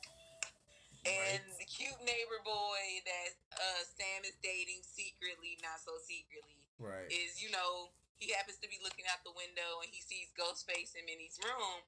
[1.06, 1.58] and Right.
[1.58, 7.10] the cute neighbor boy that uh Sam is dating secretly, not so secretly, Right.
[7.10, 10.96] is you know he happens to be looking out the window and he sees Ghostface
[10.96, 11.82] in Mindy's room.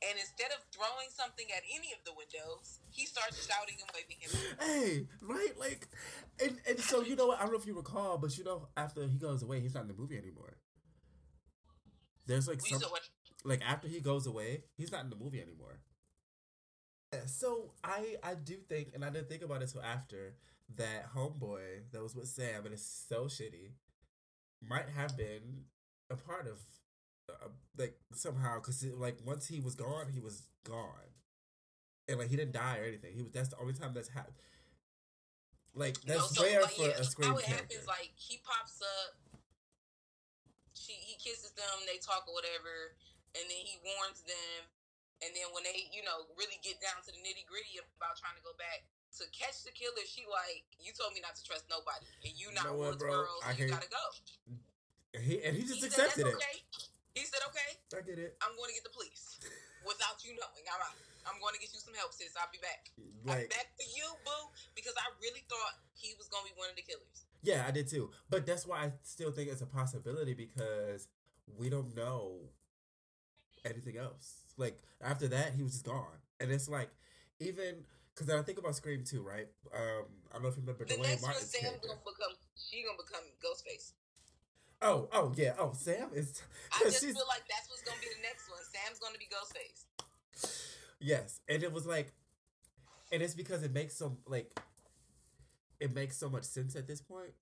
[0.00, 4.16] And instead of throwing something at any of the windows, he starts shouting and waving
[4.16, 4.32] him.
[4.60, 5.52] hey, right?
[5.58, 5.88] Like,
[6.42, 7.38] and and so you know what?
[7.38, 9.82] I don't know if you recall, but you know, after he goes away, he's not
[9.82, 10.56] in the movie anymore.
[12.26, 12.82] There's like We some
[13.44, 15.80] like after he goes away, he's not in the movie anymore.
[17.26, 20.34] So I I do think, and I didn't think about it till after
[20.76, 23.72] that homeboy that was with Sam, and it's so shitty,
[24.62, 25.64] might have been
[26.08, 26.60] a part of
[27.28, 31.10] uh, like somehow because like once he was gone, he was gone,
[32.08, 33.14] and like he didn't die or anything.
[33.14, 34.36] He was that's the only time that's happened.
[35.74, 37.74] Like that's so, rare like, for yeah, a Scream How it character.
[37.74, 39.38] happens, like he pops up,
[40.74, 42.94] she he kisses them, they talk or whatever,
[43.34, 44.66] and then he warns them,
[45.20, 48.36] and then when they, you know, really get down to the nitty gritty about trying
[48.36, 48.84] to go back
[49.20, 52.48] to catch the killer, she like, you told me not to trust nobody, and you
[52.56, 53.26] not know what, Woods bro?
[53.26, 54.04] girl, so I you gotta go.
[55.14, 56.40] and he and he just he said, accepted That's it.
[56.40, 56.56] okay.
[57.12, 58.38] He said, okay, I get it.
[58.38, 59.42] I'm going to get the police
[59.82, 60.62] without you knowing.
[60.70, 60.94] I'm.
[61.26, 62.32] I'm going to get you some help, sis.
[62.38, 62.88] I'll be back.
[63.28, 66.70] I'm back for you, boo, because I really thought he was going to be one
[66.70, 67.28] of the killers.
[67.42, 68.10] Yeah, I did too.
[68.30, 71.08] But that's why I still think it's a possibility because
[71.58, 72.40] we don't know
[73.64, 74.39] anything else.
[74.60, 76.90] Like after that, he was just gone, and it's like
[77.40, 79.48] even because I think about Scream too, right?
[79.74, 81.88] Um, I don't know if you remember The Dwayne next one, Martin's Sam character.
[81.88, 82.34] gonna become.
[82.54, 83.92] She gonna become Ghostface.
[84.82, 86.42] Oh, oh yeah, oh Sam is.
[86.72, 88.60] I just feel like that's what's gonna be the next one.
[88.68, 89.88] Sam's gonna be Ghostface.
[91.00, 92.12] yes, and it was like,
[93.12, 94.52] and it's because it makes so like,
[95.80, 97.32] it makes so much sense at this point.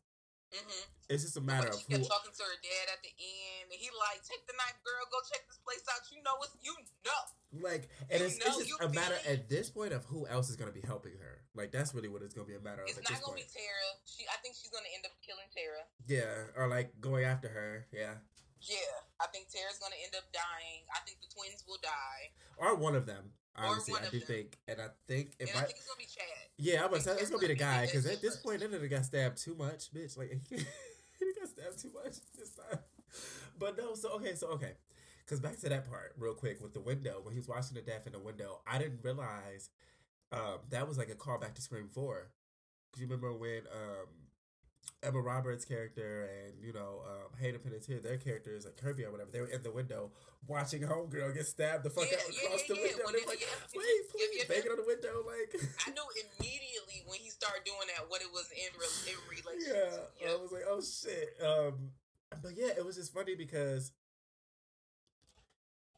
[0.48, 0.84] Mm-hmm.
[1.12, 2.00] It's just a matter of who.
[2.04, 5.04] talking to her dad at the end, and he like, "Take the knife, girl.
[5.12, 6.00] Go check this place out.
[6.08, 6.72] You know it's you
[7.04, 7.22] know."
[7.64, 9.28] Like, and You it's, it's just a matter it.
[9.28, 11.44] at this point of who else is going to be helping her.
[11.56, 13.48] Like, that's really what it's going to be a matter of It's not gonna point.
[13.48, 13.88] be Tara.
[14.04, 15.82] She, I think she's gonna end up killing Tara.
[16.08, 17.88] Yeah, or like going after her.
[17.92, 18.20] Yeah,
[18.60, 20.84] Yeah, I think Tara's gonna end up dying.
[20.92, 23.32] I think the twins will die, or one of them.
[23.66, 24.26] Honestly, one I of do them.
[24.28, 26.48] think, and I think if I I, think it's gonna be Chad.
[26.58, 28.90] yeah, I'm gonna say it's gonna be the guy because at this point, that nigga
[28.90, 30.16] got stabbed too much, bitch.
[30.16, 30.56] Like he
[31.38, 32.78] got stabbed too much this time.
[33.58, 34.72] But no, so okay, so okay,
[35.24, 37.82] because back to that part real quick with the window when he was watching the
[37.82, 39.70] death in the window, I didn't realize
[40.32, 42.30] um, that was like a callback to Scream Four.
[42.92, 44.06] Cause you remember when um,
[45.02, 49.30] Emma Roberts' character and you know um, Hayden Panettiere, their characters like Kirby or whatever,
[49.30, 50.10] they were in the window
[50.46, 52.86] watching Homegirl get stabbed the fuck Yeah, out yeah, across yeah, the yeah.
[52.88, 53.04] window.
[53.04, 53.78] When They're like, yeah.
[53.78, 55.54] wait, please, banging on the window, like.
[55.86, 59.74] I knew immediately when he started doing that what it was in, re- in relation.
[60.20, 60.34] yeah, to.
[60.34, 61.30] I was like, oh shit.
[61.44, 61.92] Um,
[62.42, 63.92] but yeah, it was just funny because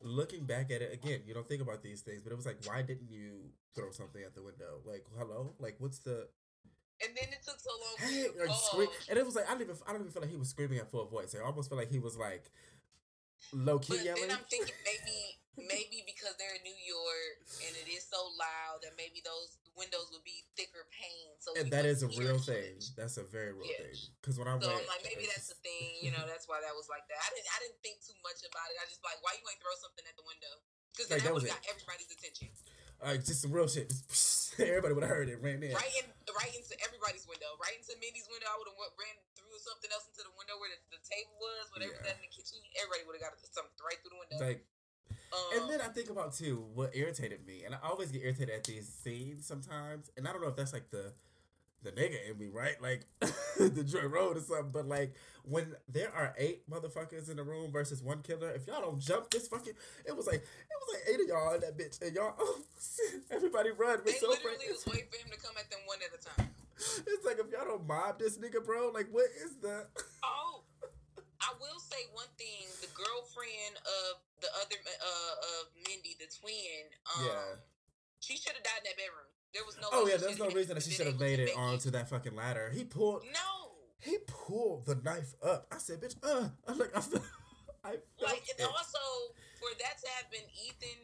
[0.02, 2.58] looking back at it again, you don't think about these things, but it was like,
[2.64, 4.80] why didn't you throw something at the window?
[4.84, 6.28] Like, hello, like, what's the
[7.02, 8.28] And then it took so long for hey?
[8.52, 10.48] scream, and it was like, I don't even, I don't even feel like he was
[10.48, 11.34] screaming at full voice.
[11.34, 12.50] I almost feel like he was like
[13.52, 14.28] low key But yelling.
[14.28, 17.36] then I'm thinking maybe maybe because they're in New York
[17.66, 21.36] and it is so loud that maybe those windows would be thicker pane.
[21.40, 22.80] So and that is a real thing.
[22.96, 23.84] That's a very real Yeah.
[23.84, 23.96] thing.
[24.20, 26.24] Because when I So I'm like, maybe that's the thing, you know.
[26.24, 27.20] That's why that was like that.
[27.20, 28.76] I didn't, I didn't think too much about it.
[28.80, 30.54] I just like, why you ain't throw something at the window?
[30.92, 32.48] Because Like, that that was got everybody's attention.
[33.00, 33.88] Like just some real shit.
[34.60, 35.72] Everybody would have heard it, ran in.
[35.72, 36.04] Right in,
[36.40, 37.52] right into everybody's window.
[37.60, 38.48] Right into Mindy's window.
[38.48, 41.68] I would have ran through something else into the window where the, the table was,
[41.76, 42.08] whatever Yeah.
[42.08, 42.56] that in the kitchen.
[42.80, 44.38] Everybody would have got something right through the window.
[44.40, 44.64] Like,
[45.30, 48.54] um, and then I think about too what irritated me, and I always get irritated
[48.54, 51.12] at these scenes sometimes, and I don't know if that's like the
[51.82, 52.80] the nigga in me, right?
[52.80, 53.06] Like
[53.58, 54.70] the Joy Road or something.
[54.72, 55.14] But like
[55.44, 59.30] when there are eight motherfuckers in the room versus one killer, if y'all don't jump
[59.30, 59.74] this fucking,
[60.06, 62.60] it was like it was like eight of y'all in that bitch, and y'all, oh,
[63.30, 64.00] everybody run.
[64.04, 64.70] they so literally afraid.
[64.70, 66.50] was waiting for him to come at them one at a time.
[66.80, 68.88] It's like if y'all don't mob this nigga, bro.
[68.92, 69.84] Like what is the?
[70.24, 70.64] Oh,
[71.40, 76.88] I will say one thing: the girlfriend of the other uh, of Mindy, the twin,
[77.16, 77.60] um, Yeah.
[78.20, 79.28] she should have died in that bedroom.
[79.54, 79.88] There was no.
[79.92, 82.70] Oh yeah, there's no reason that she should have made it onto that fucking ladder.
[82.74, 83.24] He pulled.
[83.32, 85.66] No, He pulled the knife up.
[85.72, 87.22] I said, "Bitch, uh." I'm like, I feel,
[87.84, 88.70] I felt like and it.
[88.70, 89.02] also
[89.58, 91.00] for that to have been Ethan,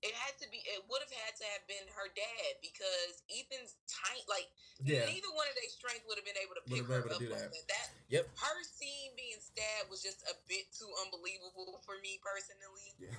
[0.00, 0.64] it had to be.
[0.64, 4.24] It would have had to have been her dad because Ethan's tight.
[4.24, 4.48] Like
[4.80, 7.16] yeah, neither one of their strength would have been able to pick her able to
[7.16, 7.52] up do like that.
[7.52, 7.68] that.
[7.68, 8.24] That Yep.
[8.40, 12.92] her scene being stabbed was just a bit too unbelievable for me personally.
[13.00, 13.16] yeah.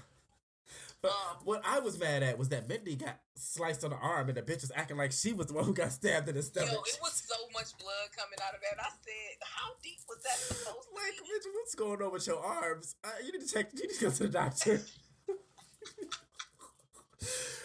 [1.02, 1.12] But
[1.44, 4.42] what I was mad at was that Mindy got sliced on the arm, and the
[4.42, 6.72] bitch was acting like she was the one who got stabbed in the stomach.
[6.72, 8.80] Yo, it was so much blood coming out of that.
[8.80, 11.28] I said, how deep was that supposed to like, be?
[11.28, 12.96] bitch, what's going on with your arms?
[13.04, 13.72] Uh, you need to check.
[13.76, 14.82] You need to go to the doctor.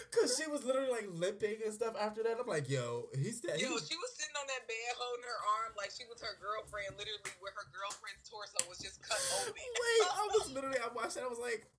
[0.09, 2.39] Cause she was literally like limping and stuff after that.
[2.41, 3.61] I'm like, yo, he's that.
[3.61, 6.33] Yo, he- she was sitting on that bed holding her arm like she was her
[6.41, 9.53] girlfriend, literally where her girlfriend's torso was just cut open.
[9.53, 11.23] Wait, I was literally, I watched it.
[11.23, 11.69] I was like,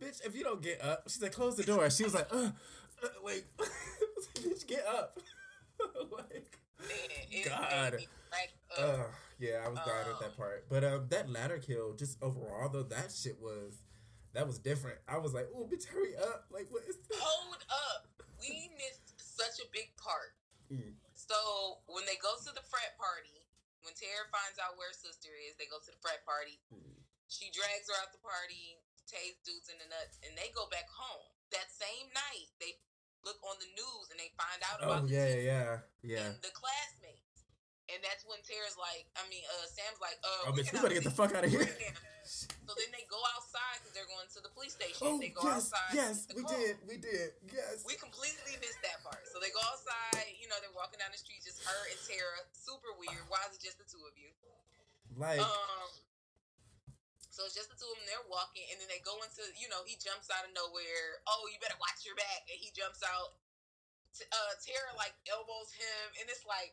[0.00, 1.88] bitch, if you don't get up, she's like, close the door.
[1.90, 2.50] She was like, uh,
[3.02, 3.46] uh like,
[4.34, 5.18] bitch, get up.
[6.12, 7.92] like, Man, God.
[7.92, 8.06] made me
[8.76, 10.68] uh, yeah, I was dying at that Um, part.
[10.68, 13.80] But um, that ladder kill, just overall though, that shit was,
[14.32, 14.98] that was different.
[15.08, 16.48] I was like, oh, bitch, hurry up.
[16.52, 17.16] Like, what is this?
[17.20, 18.08] Hold up.
[18.40, 20.36] We missed such a big part.
[20.68, 20.96] Mm.
[21.16, 21.36] So
[21.88, 23.48] when they go to the frat party,
[23.80, 26.60] when Tara finds out where sister is, they go to the frat party.
[26.68, 27.00] Mm.
[27.32, 28.76] She drags her out the party,
[29.08, 31.26] tastes dudes in the nuts, and they go back home.
[31.54, 32.74] That same night, they
[33.22, 35.70] look on the news and they find out Oh, about the yeah, yeah,
[36.02, 36.28] yeah.
[36.42, 37.22] the classmates.
[37.86, 40.98] And that's when Tara's like, I mean, uh, Sam's like, uh, Oh, bitch, we better
[40.98, 41.66] get the fuck out of here.
[42.26, 44.98] So then they go outside because they're going to the police station.
[45.06, 45.94] Oh, they go yes, outside.
[45.94, 47.86] yes, we did, we did, yes.
[47.86, 49.22] We completely missed that part.
[49.30, 52.42] So they go outside, you know, they're walking down the street, just her and Tara.
[52.50, 53.22] Super weird.
[53.30, 54.34] Why is it just the two of you?
[55.14, 55.86] Like, Um,
[57.36, 58.08] so it's just the two of them.
[58.08, 61.20] They're walking, and then they go into, you know, he jumps out of nowhere.
[61.28, 63.36] Oh, you better watch your back, and he jumps out.
[64.16, 66.72] Uh, Tara like elbows him, and it's like,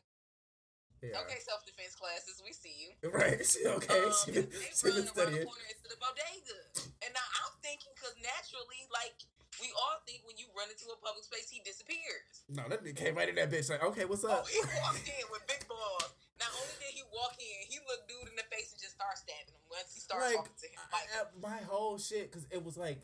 [1.04, 1.20] yeah.
[1.28, 2.96] okay, self defense classes, we see you.
[3.12, 3.44] Right,
[3.84, 6.60] okay, Um, she been, they she run around the corner into the bodega,
[7.04, 9.20] and now I'm thinking because naturally, like
[9.60, 12.48] we all think when you run into a public space, he disappears.
[12.48, 14.48] No, that nigga came right in that bitch like, okay, what's Oh, up?
[14.48, 16.16] he walked in with big balls.
[16.44, 19.16] Not only did he walk in, he looked dude in the face and just started
[19.16, 20.84] stabbing him once he started like, talking to him.
[20.92, 23.00] Like, I- my whole shit, because it was like,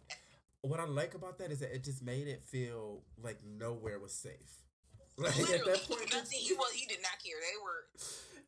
[0.62, 4.13] what I like about that is that it just made it feel like nowhere was
[4.13, 4.60] safe.
[5.19, 6.39] Like at that point, nothing.
[6.39, 6.71] He was.
[6.71, 7.36] He did not care.
[7.43, 7.91] They were.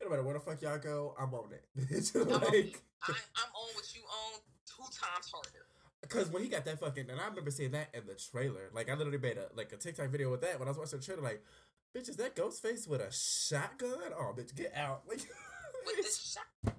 [0.01, 1.65] no matter where the fuck y'all go, I'm on it.
[1.91, 5.65] It's I'm, on, like, I, I'm on what you own two times harder.
[6.01, 8.69] Because when he got that fucking, and I remember seeing that in the trailer.
[8.73, 10.99] Like I literally made a like a TikTok video with that when I was watching
[10.99, 11.21] the trailer.
[11.21, 11.43] Like,
[11.95, 14.13] bitch, is that Ghostface with a shotgun?
[14.17, 15.03] Oh, bitch, get out!
[15.83, 16.75] Like, With the shot.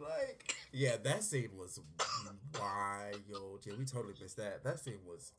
[0.00, 1.78] like, yeah, that scene was
[2.60, 3.20] wild.
[3.64, 4.64] Yeah, we totally missed that.
[4.64, 5.32] That scene was,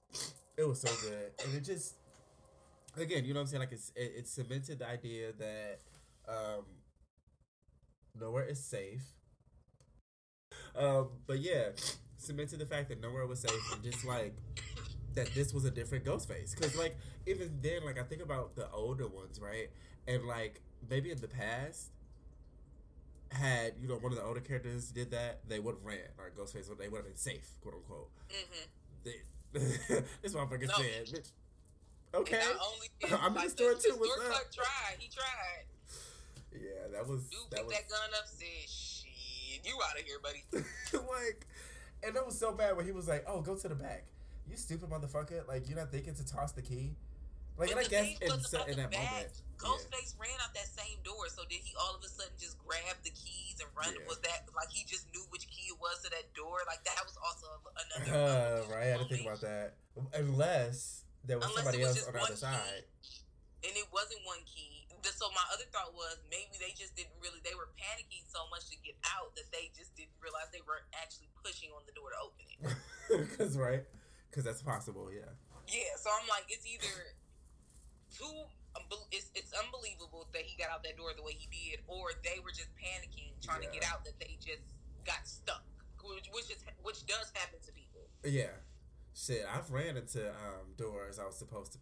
[0.57, 1.95] it was so good, and it just,
[2.95, 3.59] again, you know what I'm saying?
[3.59, 5.79] Like, it's it, it cemented the idea that
[6.29, 6.63] um,
[8.17, 9.03] nowhere is safe.
[10.73, 11.69] Um, but yeah,
[12.17, 14.35] cemented the fact that nowhere was safe, and just like
[15.17, 16.55] that this was a different Ghostface.
[16.55, 19.69] Because like even then, like I think about the older ones, right?
[20.07, 21.89] And like maybe in the past,
[23.31, 25.97] had you know one of the older characters did that, they would have ran.
[26.17, 28.09] Like Ghostface, they would have been safe, quote unquote.
[28.29, 29.03] Mm-hmm.
[29.03, 29.15] They,
[30.21, 30.73] this motherfucker No.
[30.75, 31.27] said.
[32.13, 32.41] Okay.
[32.41, 32.87] Only
[33.19, 34.51] I'm in the like, store too, what's store up?
[34.53, 34.95] tried.
[34.99, 35.65] He tried.
[36.53, 38.27] Yeah, that was Dude that picked was that gun up.
[38.27, 40.43] Said, "Shit, you out of here, buddy."
[41.11, 41.45] like
[42.03, 44.05] And that was so bad when he was like, "Oh, go to the back."
[44.49, 45.47] You stupid motherfucker!
[45.47, 46.95] Like you're not thinking to toss the key.
[47.57, 48.29] Like, and I guess in,
[48.69, 49.57] in that back, moment, yeah.
[49.57, 51.25] Ghostface ran out that same door.
[51.33, 53.89] So did he all of a sudden just grab the keys and run?
[53.97, 54.05] Yeah.
[54.05, 56.61] Was that like he just knew which key it was to that door?
[56.69, 58.05] Like that was also another.
[58.13, 59.73] Uh, right, I didn't think about that.
[60.13, 62.85] Unless there was Unless somebody was else on the other side.
[63.01, 63.25] key,
[63.65, 64.85] and it wasn't one key.
[65.07, 67.39] So my other thought was maybe they just didn't really.
[67.41, 70.85] They were panicking so much to get out that they just didn't realize they weren't
[70.93, 72.59] actually pushing on the door to open it.
[73.33, 73.87] Because right,
[74.37, 75.09] because that's possible.
[75.09, 75.25] Yeah.
[75.65, 76.93] Yeah, so I'm like, it's either
[78.13, 78.45] too.
[79.09, 82.37] It's, it's unbelievable that he got out that door the way he did, or they
[82.45, 84.77] were just panicking, trying to get out, that they just
[85.09, 85.65] got stuck,
[86.05, 88.05] which which is which does happen to people.
[88.23, 88.53] Yeah.
[89.17, 91.79] Shit, I've ran into um, doors I was supposed to.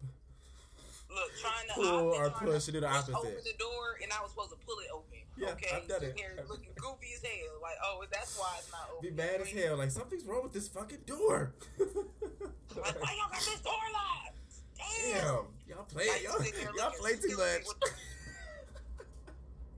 [1.09, 3.15] Look, trying to Pull or trying to push, do the opposite.
[3.15, 5.19] Open the door, and I was supposed to pull it open.
[5.37, 6.13] Yeah, okay, I've done it.
[6.17, 7.61] Here, looking goofy as hell.
[7.61, 9.09] Like, oh, that's why it's not open.
[9.09, 9.77] Be mad as hell.
[9.77, 11.53] Like something's wrong with this fucking door.
[12.75, 14.35] Like, why y'all got this door locked?
[14.75, 15.21] Damn.
[15.23, 17.63] Damn, y'all play Like, y'all, y'all play too much.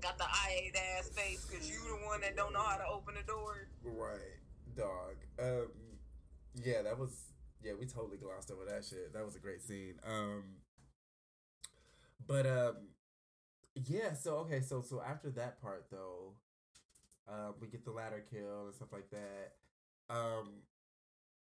[0.02, 2.86] Got the I ate ass face because you the one that don't know how to
[2.88, 3.68] open the door.
[3.84, 4.38] right,
[4.76, 5.16] dog.
[5.40, 5.68] Um,
[6.56, 7.10] yeah, that was
[7.64, 7.74] yeah.
[7.80, 9.14] We totally glossed over that shit.
[9.14, 9.96] That was a great scene.
[10.08, 10.44] Um,
[12.28, 12.76] but um,
[13.76, 14.14] yeah.
[14.14, 16.34] So okay, so so after that part though,
[17.28, 19.56] um, we get the ladder kill and stuff like that.
[20.10, 20.64] Um,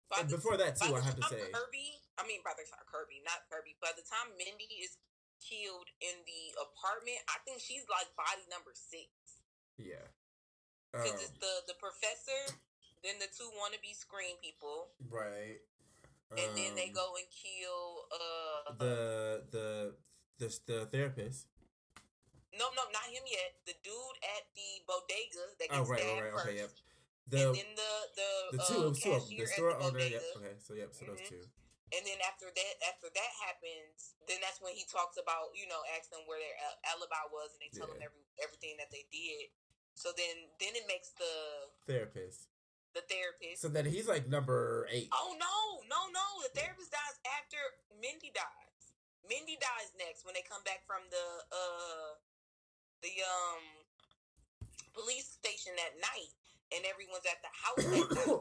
[0.09, 1.99] By and before that too, I have to say, Kirby.
[2.17, 3.75] I mean, by the time Kirby, not Kirby.
[3.81, 4.97] By the time Mindy is
[5.37, 9.09] killed in the apartment, I think she's like body number six.
[9.77, 10.01] yeah.
[10.91, 12.57] Because Um, it's the the professor,
[13.03, 15.59] then the two wannabe screen people, right.
[16.31, 18.95] and then they Um, go and kill uh the
[19.51, 19.69] the
[20.39, 21.47] the the therapist.
[22.58, 26.21] no no not him yet the dude at the bodega that Oh gets right, stabbed
[26.21, 26.34] right, right.
[26.34, 26.71] first, Okay, yep.
[26.71, 29.30] and The then the the the uh, two, it was two of them.
[29.30, 30.00] cashier The store the owner.
[30.00, 30.23] Yep.
[30.39, 30.89] Okay, so yep.
[30.95, 31.30] So those Mhm.
[31.30, 31.43] two.
[31.88, 35.80] And then after that, after that happens, then that's when he talks about, you know,
[35.95, 36.56] asking them where their
[36.91, 38.12] alibi was, and they tell Yeah.
[38.12, 39.52] every everything that they did.
[39.95, 41.32] So then, then it makes the
[41.88, 42.50] Therapist.
[42.93, 43.62] the therapist.
[43.63, 45.08] So then he's like number eight.
[45.15, 46.26] oh no, no, no!
[46.43, 47.58] The therapist dies after
[48.00, 48.76] Mindy dies.
[49.29, 52.15] Mindy dies next when they come back from the uh
[53.03, 53.63] the um
[54.95, 56.31] police station that night,
[56.73, 57.83] and everyone's at the house.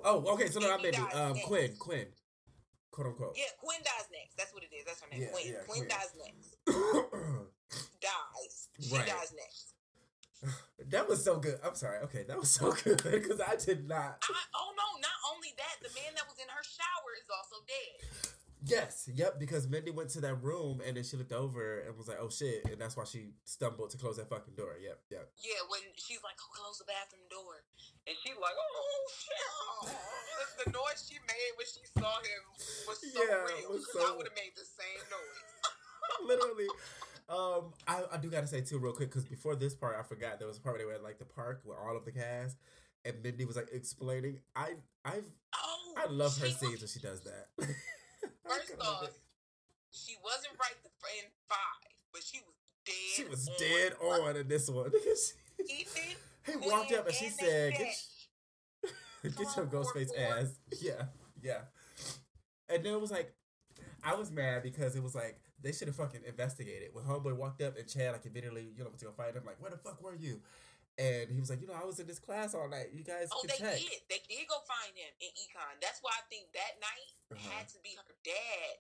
[0.07, 0.49] Oh, okay.
[0.49, 1.47] So no, I Mindy meant um next.
[1.47, 1.71] Quinn.
[1.79, 2.09] Quinn.
[2.91, 3.35] Quote unquote.
[3.37, 4.37] Yeah, Quinn dies next.
[4.39, 4.87] That's what it is.
[4.87, 5.23] That's her name.
[5.27, 5.47] Yeah, Quinn.
[5.47, 5.91] yeah, Quinn Quinn.
[5.91, 6.49] dies next.
[8.01, 8.69] Dies.
[8.79, 9.07] She Right.
[9.09, 9.75] dies next.
[10.95, 11.59] that was so good.
[11.65, 11.99] I'm sorry.
[12.07, 14.23] Okay, that was so good because I did not.
[14.23, 14.87] I, oh no!
[15.03, 18.33] Not only that, the man that was in her shower is also dead.
[18.65, 19.39] Yes, yep.
[19.39, 22.31] Because Mindy went to that room and then she looked over and was like, "Oh
[22.31, 24.75] shit!" And that's why she stumbled to close that fucking door.
[24.81, 25.31] Yep, yep.
[25.39, 27.63] Yeah, when she's like, "Oh, close the bathroom door,"
[28.07, 32.43] and she's like, "Oh shit!" the noise she made when she saw him
[32.89, 33.73] was so Yeah, real.
[33.77, 35.43] was 'cause I would have made the same noise.
[36.25, 36.69] Literally.
[37.29, 40.39] Um, I, I do gotta say too, real quick, because before this part, I forgot
[40.39, 42.13] there was a part where they were at like the park with all of the
[42.13, 42.57] cast,
[43.05, 44.39] and Mindy was like explaining.
[44.55, 47.49] I I've Oh, I love her she scenes when she does that.
[48.49, 49.11] First off,
[49.91, 50.91] she wasn't right the-
[51.23, 52.55] in five, but she was
[52.85, 52.95] dead.
[53.15, 53.55] she was on.
[53.59, 54.91] dead on in this one.
[55.61, 57.95] Ethan, he walked up and she said, "Get,
[59.37, 61.05] get your ghost face four, ass." Yeah,
[61.43, 61.61] yeah.
[62.69, 63.33] And then it was like,
[64.03, 66.91] I was mad because it was like they should have fucking investigated.
[66.93, 69.45] When Homeboy walked up and Chad like immediately, you know, went to go fight him.
[69.47, 70.41] Like, where the fuck were you?
[70.97, 72.89] And he was like, you know, I was in this class all night.
[72.97, 73.77] You guys Oh, they check.
[73.77, 74.01] did.
[74.09, 75.77] They did go find him in econ.
[75.85, 77.51] That's why I think that night Uh-huh.
[77.53, 78.77] had to be her dad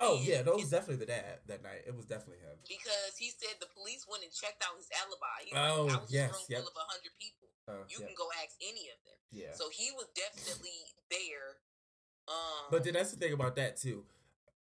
[0.00, 1.84] Oh And yeah, that was definitely the dad that night.
[1.84, 2.56] It was definitely him.
[2.64, 5.44] because he said the police went and checked out his alibi.
[5.44, 6.60] He's Oh, like, I was yes, yep.
[6.64, 7.48] full of a hundred people.
[7.68, 9.18] Uh, You yeah, can go ask any of them.
[9.30, 9.52] yeah.
[9.52, 10.80] So he was definitely
[11.12, 11.60] there.
[12.28, 14.06] Um, But then that's the thing about that too.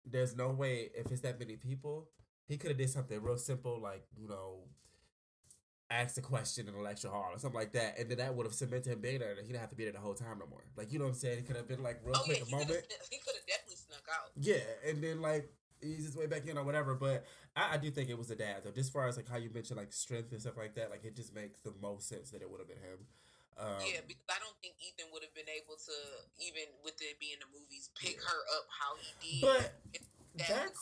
[0.06, 2.10] There's no way if it's that many people,
[2.46, 4.68] he could have did something real simple like you know,
[5.94, 8.46] ask a question in a lecture hall or something like that, and then that would
[8.46, 9.32] have cemented him being there.
[9.32, 10.64] and He didn't have to be there the whole time no more.
[10.76, 11.38] Like you know what I'm saying?
[11.40, 12.70] He could have been like real oh quick he a moment.
[13.10, 14.32] he could have definitely snuck out.
[14.36, 15.50] Yeah, and then like
[15.82, 16.96] he's his way back in or whatever.
[16.96, 17.26] But
[17.56, 18.72] I, I do think it was the dad though.
[18.72, 21.06] Just as far as like how you mentioned like strength and stuff like that, like
[21.06, 23.00] it just makes the most sense that it would have been him.
[23.54, 25.96] Um, yeah, because I don't think Ethan would have been able to
[26.42, 28.26] even with it being the movies pick Yeah.
[28.26, 29.42] her up how he did.
[29.46, 29.78] But
[30.34, 30.74] the that's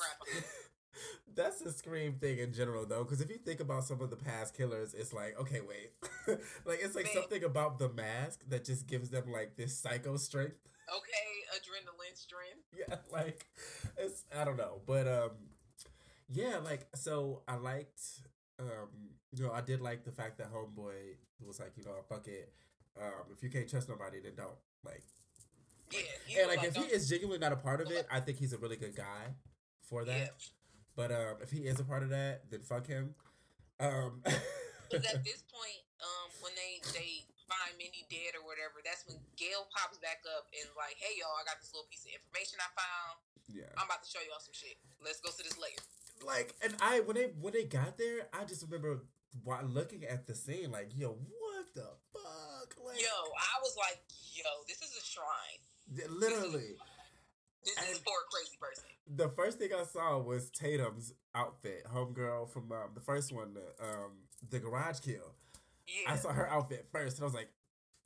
[0.93, 1.33] crap out of her.
[1.35, 4.15] that's a scream thing in general though, because if you think about some of the
[4.15, 5.91] past killers, it's like okay, wait,
[6.65, 7.13] like it's like Man.
[7.13, 10.57] something about the mask that just gives them like this psycho strength.
[10.89, 12.65] okay, adrenaline strength.
[12.77, 13.45] yeah, like
[13.97, 15.31] it's I don't know, but um,
[16.29, 18.01] yeah, like so I liked
[18.59, 18.89] um,
[19.35, 21.15] you know, I did like the fact that Homeboy
[21.45, 22.53] was like, you know, fuck it,
[22.99, 24.49] um, if you can't trust nobody, then don't
[24.85, 25.03] like.
[25.91, 28.37] Yeah, and was like, if he is genuinely not a part of it, I think
[28.37, 29.35] he's a really good guy
[29.81, 30.31] for that.
[31.01, 33.17] But um, if he is a part of that, then fuck him.
[33.81, 34.21] Um,
[34.91, 39.15] Because at this point, um, when they they find Mindy dead or whatever, that's when
[39.39, 42.59] Gale pops back up and like, "Hey y'all, I got this little piece of information
[42.59, 43.15] I found.
[43.47, 43.71] yeah.
[43.79, 44.75] I'm about to show y'all some shit.
[44.99, 45.79] Let's go to this layer."
[46.27, 49.07] like and I when they when they got there, I just remember
[49.47, 52.75] while looking at the scene, like, yo, what the fuck?
[52.83, 54.03] Like, Yo, I was like,
[54.35, 55.63] "Yo, this is a shrine.
[56.19, 56.75] literally,
[57.63, 61.85] This is And- for a crazy person." the first thing I saw was Tatum's outfit,
[61.85, 64.11] homegirl from um, the first one, the, um,
[64.49, 65.35] the garage kill.
[65.87, 67.49] Yeah, I saw her outfit first, and I was like,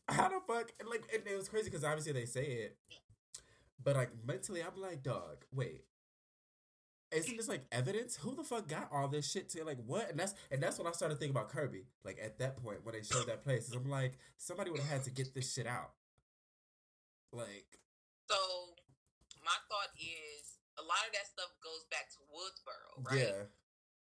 [0.07, 0.71] how the fuck?
[0.79, 2.77] And like, and it was crazy because obviously they say it,
[3.83, 5.83] but like mentally, I'm like, dog, wait.
[7.11, 8.15] Isn't this like evidence?
[8.17, 10.09] Who the fuck got all this shit to like what?
[10.09, 11.85] And that's and that's when I started thinking about Kirby.
[12.03, 15.03] Like at that point when they showed that place, I'm like, somebody would have had
[15.03, 15.91] to get this shit out.
[17.31, 17.79] Like,
[18.29, 18.35] So
[19.45, 23.21] my thought is a lot of that stuff goes back to Woodsboro, right?
[23.21, 23.45] yeah,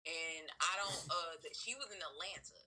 [0.08, 1.02] And I don't.
[1.10, 2.62] Uh, that she was in Atlanta,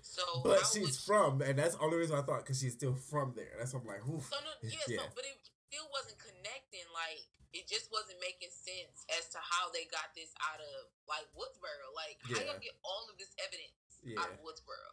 [0.00, 2.94] so but how she's from, and that's the only reason I thought because she's still
[2.96, 3.52] from there.
[3.60, 4.24] That's why I'm like, oof.
[4.32, 5.04] So no, yeah, Yeah.
[5.04, 5.36] So, but it
[5.68, 6.86] still wasn't connecting.
[6.94, 7.24] Like
[7.56, 11.86] it just wasn't making sense as to how they got this out of like Woodsboro.
[11.96, 12.52] Like how Yeah.
[12.54, 14.20] y'all get all of this evidence Yeah.
[14.24, 14.92] out of Woodsboro?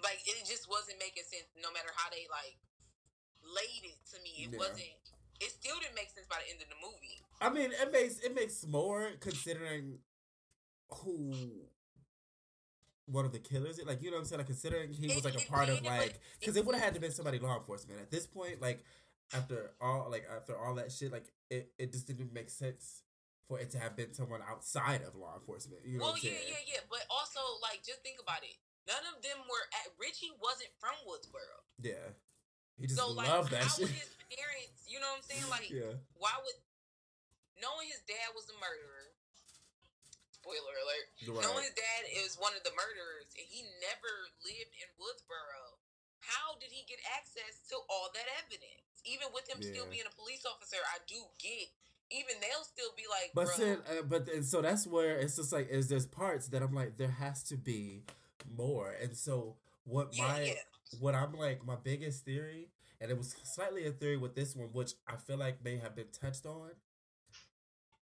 [0.00, 1.48] Like it just wasn't making sense.
[1.60, 2.56] No matter how they like
[3.44, 4.58] laid it to me, it Yeah.
[4.60, 5.09] wasn't.
[5.40, 7.20] It still didn't make sense by the end of the movie.
[7.40, 9.98] I mean, it makes it makes more considering
[10.90, 11.32] who
[13.06, 13.86] one of the killers is.
[13.86, 14.38] Like, you know what I'm saying?
[14.38, 17.00] Like, considering he was like a part of like, because it would have had to
[17.00, 18.60] been somebody law enforcement at this point.
[18.60, 18.84] Like,
[19.32, 23.02] after all, like after all that shit, like it, it just didn't make sense
[23.48, 25.82] for it to have been someone outside of law enforcement.
[25.84, 26.80] You know well, what I'm yeah, yeah, yeah.
[26.88, 28.54] But also, like, just think about it.
[28.86, 31.58] None of them were at Richie wasn't from Woodsboro.
[31.80, 32.14] Yeah.
[32.78, 33.88] He just so like, loved that how shit.
[33.88, 34.08] his?
[34.90, 35.46] You know what I'm saying?
[35.46, 35.94] Like, yeah.
[36.18, 36.58] why would
[37.62, 39.14] knowing his dad was a murderer?
[40.34, 41.06] Spoiler alert.
[41.30, 41.44] Right.
[41.46, 44.10] Knowing his dad is one of the murderers, and he never
[44.42, 45.78] lived in Woodsboro.
[46.26, 48.82] How did he get access to all that evidence?
[49.06, 51.70] Even with him still being a police officer, I do get.
[52.10, 55.52] Even they'll still be like, But then, uh, but and so that's where it's just
[55.52, 58.02] like is there's parts that I'm like there has to be
[58.50, 60.52] more, and so what yeah, my yeah.
[60.98, 62.68] what I'm like my biggest theory,
[63.00, 65.96] and it was slightly a theory with this one, which I feel like may have
[65.96, 66.70] been touched on,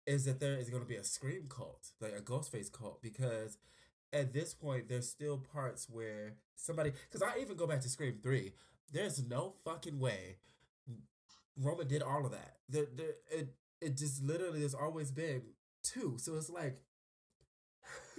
[0.05, 3.57] is that there is going to be a scream cult, like a Ghostface cult, because
[4.11, 8.19] at this point there's still parts where somebody, because I even go back to Scream
[8.21, 8.53] Three,
[8.91, 10.37] there's no fucking way
[11.57, 12.57] Roman did all of that.
[12.69, 15.41] There, there, it it just literally has always been
[15.83, 16.79] two, so it's like.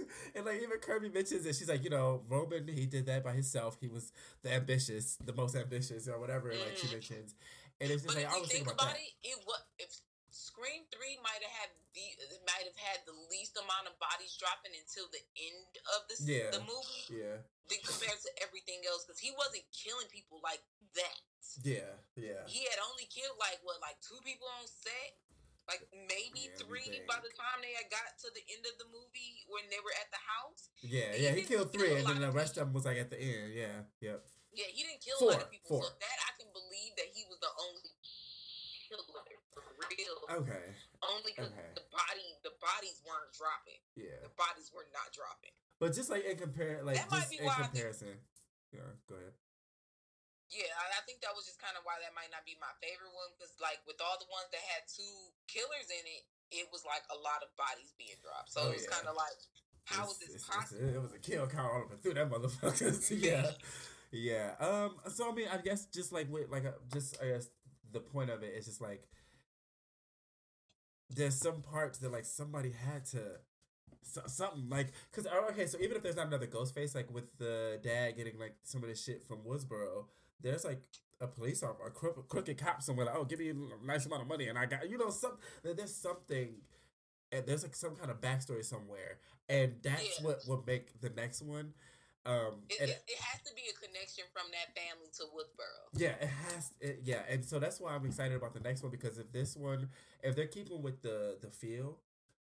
[0.34, 3.32] And like even Kirby mentions it, she's like, you know, Roman he did that by
[3.32, 3.76] himself.
[3.80, 6.50] He was the ambitious, the most ambitious, or whatever.
[6.58, 6.92] Like she Mhm.
[6.92, 7.34] mentions,
[7.80, 9.60] and it's just But like if I you was think about about it, it was
[9.78, 9.90] if
[10.30, 12.06] Scream Three might have had the
[12.46, 16.50] might have had the least amount of bodies dropping until the end of the Yeah.
[16.50, 17.38] the movie, Yeah,
[17.70, 20.62] compared to everything else, because he wasn't killing people like
[20.98, 21.18] that.
[21.62, 22.42] yeah, yeah.
[22.50, 25.10] He had only killed like what, like two people on set,
[25.68, 28.88] like maybe Yeah, three by the time they had got to the end of the
[28.92, 30.68] movie when they were at the house.
[30.84, 33.16] Yeah, yeah, he killed three, and then the rest of them was like at the
[33.20, 33.52] end.
[33.56, 34.20] Yeah, yep.
[34.52, 35.80] Yeah, he didn't kill a lot of people.
[35.80, 35.82] four.
[35.88, 37.90] So that I can believe that he was the only
[38.86, 39.24] killer
[39.56, 40.16] for real.
[40.44, 40.66] Okay,
[41.02, 41.72] Only because Okay.
[41.74, 43.80] the body, the bodies weren't dropping.
[43.96, 44.20] yeah.
[44.22, 45.52] The bodies were not dropping.
[45.80, 48.14] But just like in compare, like That might just be in why I think- comparison.
[48.70, 49.34] Yeah, go ahead.
[50.54, 52.70] Yeah, I, I think that was just kind of why that might not be my
[52.78, 56.22] favorite one because, like, with all the ones that had two killers in it,
[56.62, 58.54] it was like a lot of bodies being dropped.
[58.54, 58.94] So Oh, it was yeah.
[58.94, 59.34] kind of like,
[59.90, 60.94] how It's- this it's- it's- possible?
[60.94, 62.94] it was a kill count all over through that motherfucker.
[63.18, 63.50] Yeah,
[64.14, 64.54] yeah.
[64.62, 64.94] Um.
[65.10, 67.50] So I mean, I guess just like with like uh, just I guess
[67.90, 69.02] the point of it is just like
[71.10, 73.20] there's some parts that like somebody had to
[74.02, 77.36] so, something like because okay so even if there's not another ghost face like with
[77.38, 80.06] the dad getting like some of this shit from woodsboro
[80.40, 80.82] there's like
[81.20, 84.22] a police officer a crook- crooked cop somewhere like oh give me a nice amount
[84.22, 85.32] of money and i got you know some
[85.62, 86.54] there's something
[87.32, 89.18] and there's like some kind of backstory somewhere
[89.48, 90.26] and that's Yeah.
[90.26, 91.72] what would make the next one
[92.26, 96.00] um It, and it, it has to be a connection from that family to Woodsboro.
[96.00, 96.72] yeah, it has.
[96.80, 99.56] It, yeah, and so that's why I'm excited about the next one because if this
[99.56, 99.90] one,
[100.22, 101.98] if they're keeping with the the feel,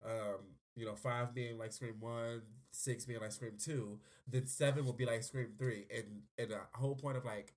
[0.06, 4.84] um, you know, five being like Scream one, six being like Scream two, then seven
[4.84, 7.54] will be like Scream three, and and the whole point of like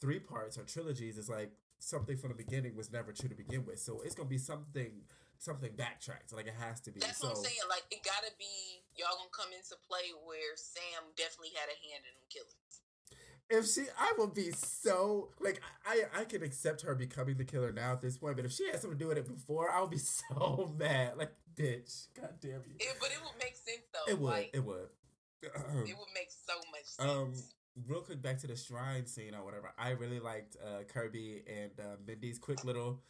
[0.00, 3.64] three parts or trilogies is like something from the beginning was never true to begin
[3.64, 5.02] with, so it's gonna be something
[5.38, 7.00] something backtracked, like it has to be.
[7.00, 7.56] That's so what I'm saying.
[7.68, 12.02] Like, it gotta be y'all gonna come into play where Sam definitely had a hand
[12.08, 12.74] in them killings.
[13.50, 17.72] if she, I would be so like I I can accept her becoming the killer
[17.72, 19.80] now at this point, but if she had something to do with it before, I
[19.80, 19.98] would be
[20.32, 21.18] so mad.
[21.18, 22.76] Like, bitch, god damn you.
[22.80, 24.10] It, but it would make sense though.
[24.10, 24.30] It would.
[24.30, 24.88] Like, it would.
[25.42, 27.10] it would make so much sense.
[27.10, 27.34] Um,
[27.88, 29.72] real quick back to the shrine scene or whatever.
[29.78, 33.00] I really liked uh, Kirby and uh, Mindy's quick little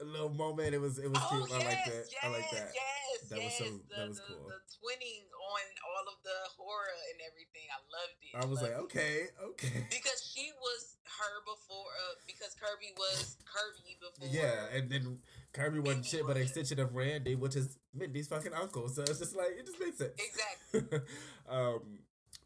[0.00, 0.74] little moment.
[0.74, 1.50] It was it was oh, cute.
[1.50, 2.04] yes, I like that.
[2.10, 2.70] Yes, I like that.
[2.74, 4.48] Yes, That was so- the, that was the, cool.
[4.48, 7.66] The twinning on all of the horror and everything.
[7.68, 8.32] I loved it.
[8.38, 8.98] I was like, Loved it.
[8.98, 9.16] okay,
[9.52, 9.86] okay.
[9.90, 14.28] Because she was her before, uh, because Kirby was Kirby before.
[14.30, 15.18] Yeah, and then
[15.52, 18.88] Kirby wasn't shit but an extension of Randy, which is Mindy's fucking uncle.
[18.88, 20.14] So it's just like it just makes sense.
[20.16, 21.00] Exactly.
[21.48, 21.80] um,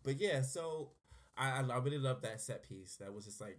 [0.03, 0.91] but yeah, so
[1.37, 2.97] I I really love that set piece.
[2.97, 3.59] That was just like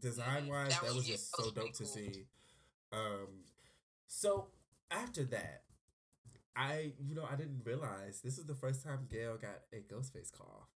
[0.00, 1.86] design wise, That that, was- just so dope to cool.
[1.86, 2.24] see.
[2.92, 3.44] Um,
[4.06, 4.48] so
[4.90, 5.62] after that,
[6.56, 10.32] I you know I didn't realize this is the first time Gale got a Ghostface
[10.32, 10.68] call.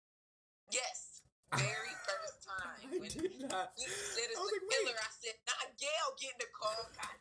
[0.73, 1.23] Yes.
[1.55, 1.67] Very
[2.07, 2.91] first time.
[2.93, 3.73] I when did not.
[3.77, 4.95] he said it's I was a like, wait.
[4.95, 6.91] I said, not Gale getting the call.
[6.95, 7.17] God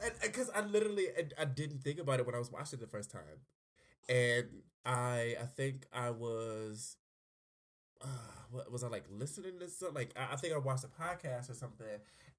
[0.00, 2.78] damn it, because I literally I, I didn't think about it when I was watching
[2.78, 3.40] it the first time,
[4.08, 4.46] and
[4.84, 6.96] I I think I was,
[8.02, 8.06] uh,
[8.50, 9.94] what was I like listening to something?
[9.94, 11.86] Like I, I think I watched a podcast or something,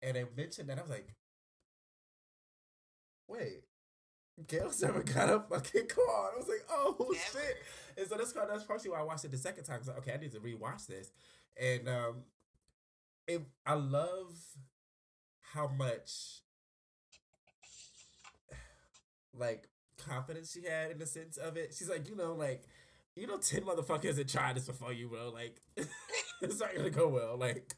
[0.02, 1.08] and they mentioned that I was like,
[3.28, 3.64] wait.
[4.48, 6.32] Gale's never got a fucking call.
[6.34, 7.16] I was like, oh Never.
[7.16, 7.58] shit.
[7.98, 9.82] And so that's that's partially why I watched it the second time.
[9.88, 11.12] like, okay, I need to rewatch this.
[11.62, 12.16] And um
[13.28, 14.34] it I love
[15.54, 16.42] how much
[19.34, 21.74] like confidence she had in the sense of it.
[21.78, 22.64] She's like, you know, like,
[23.18, 25.30] you know, ten motherfuckers had tried this before you, bro.
[25.30, 25.60] Like,
[26.42, 27.38] it's not gonna go well.
[27.38, 27.76] Like,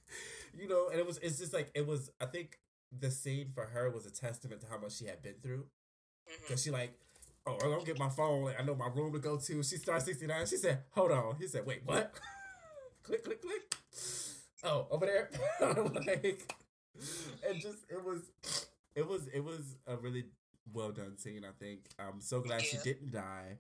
[0.57, 2.11] you know, and it was, it's just like it was.
[2.19, 2.59] I think
[2.97, 5.65] the scene for her was a testament to how much she had been through.
[6.29, 6.47] Mhm.
[6.49, 6.93] Cause she like,
[7.47, 8.43] oh, I don't get my phone.
[8.45, 9.63] Like, I know my room to go to.
[9.63, 10.45] She started sixty nine.
[10.45, 11.35] She said, hold on.
[11.39, 12.13] He said, wait, what?
[13.03, 13.75] click, click, click.
[14.63, 15.29] Oh, over there.
[15.61, 16.53] like,
[17.47, 18.31] and just it was,
[18.95, 20.25] it was, it was a really
[20.73, 21.45] well done scene.
[21.45, 21.81] I think.
[21.97, 23.57] I'm so glad she didn't die.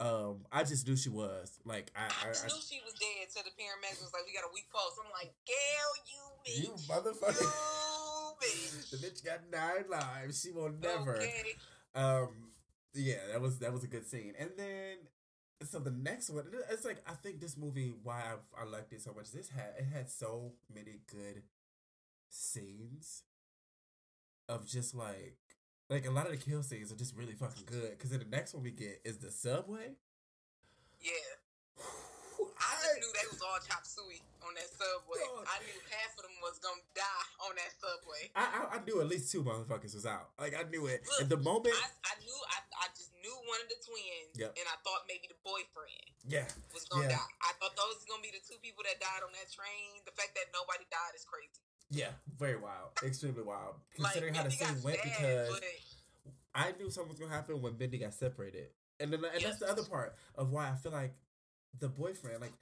[0.00, 2.94] Um, I just knew she was like I, I I, just I knew she was
[2.94, 3.26] dead.
[3.30, 6.62] So the paramedics was like, "We got a weak pulse." I'm like, "Gale, you bitch,
[6.62, 7.42] you motherfucker.
[7.42, 10.40] you bitch." the bitch got nine lives.
[10.40, 11.16] She will never.
[11.16, 11.56] Okay.
[11.94, 12.52] Um,
[12.94, 14.34] yeah, that was that was a good scene.
[14.38, 14.98] And then
[15.64, 19.02] so the next one, it's like I think this movie why I, I liked it
[19.02, 19.32] so much.
[19.32, 21.42] This had it had so many good
[22.28, 23.24] scenes
[24.48, 25.38] of just like
[25.88, 27.90] like a lot of the kill scenes are just really fucking good.
[27.96, 29.96] Because then the next one we get is the subway.
[31.00, 31.12] Yeah.
[32.58, 35.22] I just knew they was all chop suey on that subway.
[35.22, 35.46] Dog.
[35.46, 38.22] I knew half of them was gonna die on that subway.
[38.34, 40.34] I, I I knew at least two motherfuckers was out.
[40.36, 41.06] Like I knew it.
[41.06, 44.34] Look, and the moment, I, I knew I, I just knew one of the twins,
[44.42, 44.58] Yep.
[44.58, 47.20] and I thought maybe the boyfriend yeah, was gonna Yeah.
[47.22, 47.32] die.
[47.46, 50.02] I thought those was gonna be the two people that died on that train.
[50.02, 51.62] The fact that nobody died is crazy.
[51.90, 52.08] Yeah,
[52.38, 53.76] very wild, extremely wild.
[53.98, 55.62] Like, Considering how the scene went, because but
[56.54, 58.68] I knew something was gonna happen when Mindy got separated,
[59.00, 61.14] and then and that's the other part of why I feel like
[61.78, 62.52] the boyfriend, like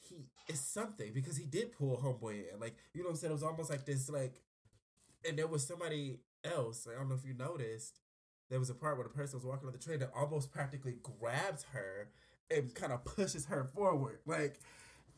[0.00, 3.30] he is something because he did pull homeboy in, like you know what I'm saying.
[3.30, 4.40] It was almost like this, like,
[5.28, 6.86] and there was somebody else.
[6.86, 7.98] Like, I don't know if you noticed.
[8.50, 10.96] There was a part where the person was walking on the train that almost practically
[11.20, 12.08] grabs her
[12.50, 14.60] and kind of pushes her forward, like.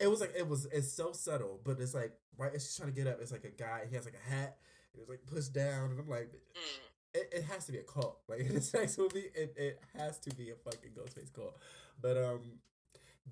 [0.00, 2.92] It was like it was it's so subtle, but it's like right as she's trying
[2.92, 3.82] to get up, it's like a guy.
[3.88, 4.56] He has like a hat.
[4.92, 6.80] And it's like pushed down, and I'm like, mm,
[7.14, 8.18] it, it has to be a cult.
[8.28, 11.56] Like in this next movie, it, it has to be a fucking Ghostface cult.
[12.00, 12.40] But um,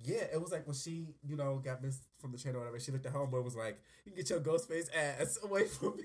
[0.03, 2.81] yeah, it was like when she, you know, got missed from the channel or whatever.
[2.81, 5.97] She looked at homeboy and was like, "You can get your Ghostface ass away from
[5.97, 6.05] me."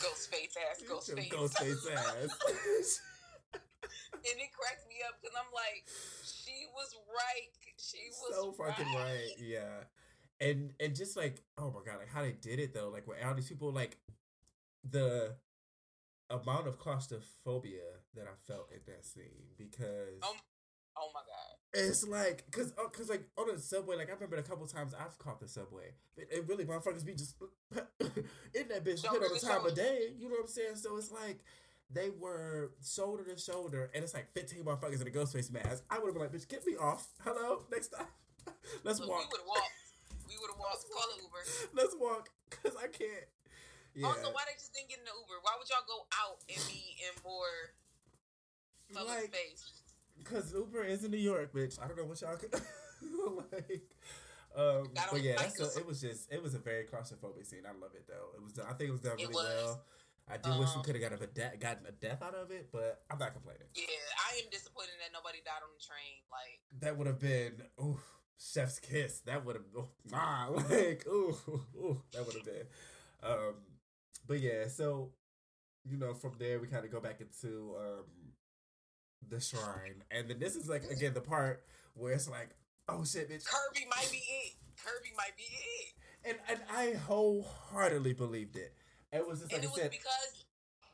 [0.00, 1.28] ghost face ass, Get ghost face.
[1.28, 2.38] Ghostface ass.
[3.52, 5.86] and it cracks me up because I'm like,
[6.48, 7.50] she was right.
[7.78, 9.30] She was so fucking right.
[9.38, 9.84] Yeah.
[10.40, 13.18] And and just like oh my god, like how they did it though, like with
[13.24, 13.98] all these people, like
[14.88, 15.34] the
[16.30, 17.82] amount of claustrophobia
[18.14, 20.34] that I felt in that scene because Oh,
[20.96, 21.54] oh my god.
[21.74, 24.94] It's like, cause, uh, cause like on the subway, like I remember a couple times
[24.94, 25.92] I've caught the subway.
[26.16, 27.34] It, it really motherfuckers be just
[28.00, 30.14] in that bitch Shoulder hit on the time of day.
[30.18, 30.76] You know what I'm saying?
[30.76, 31.40] So it's like
[31.90, 35.84] they were shoulder to shoulder, and it's like 15 motherfuckers in a ghost face mask.
[35.90, 37.08] I would have been like, bitch, get me off.
[37.24, 38.06] Hello, next time.
[38.84, 39.20] Let's Look, walk.
[39.20, 39.72] we would have walked.
[40.28, 40.84] We would have walked.
[40.92, 41.42] Call an Uber.
[41.74, 43.24] Let's walk, cause I can't.
[43.94, 45.40] Yeah, Also, why they just didn't get in the Uber?
[45.42, 47.72] Why would y'all go out and be in more
[48.92, 49.82] public like, space?
[50.24, 51.78] cause Uber is in New York, bitch.
[51.82, 52.52] I don't know what y'all could
[53.52, 53.82] like.
[54.56, 57.62] Um, but yeah, like that's it was just it was a very claustrophobic scene.
[57.66, 58.34] I love it though.
[58.36, 59.64] It was I think it was done It really was.
[59.64, 59.84] well.
[60.30, 62.50] I do wish we Um, could have gotten a de- gotten a death out of
[62.50, 63.68] it, but I'm not complaining.
[63.74, 63.84] Yeah,
[64.30, 66.22] I am disappointed that nobody died on the train.
[66.30, 68.00] Like, That would have been oof,
[68.38, 69.20] chef's kiss.
[69.20, 71.36] That would have oh, nah, like ooh,
[71.76, 72.66] ooh that would have been.
[73.22, 73.54] Um,
[74.26, 75.12] but yeah, so
[75.84, 78.04] you know, from there we kind of go back into um
[79.28, 81.64] the shrine, and then this is like again the part
[81.94, 82.50] where it's like,
[82.88, 84.52] oh shit, bitch, Kirby might be it.
[84.76, 85.94] Kirby might be it.
[86.24, 88.74] and and I wholeheartedly believed it.
[89.12, 90.44] It was just like and it was said, because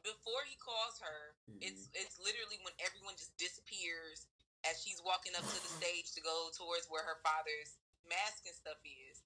[0.06, 1.62] before he calls her, Mhm.
[1.66, 4.26] it's it's literally when everyone just disappears
[4.64, 7.76] as she's walking up to the stage to go towards where her father's
[8.08, 9.22] mask and stuff is.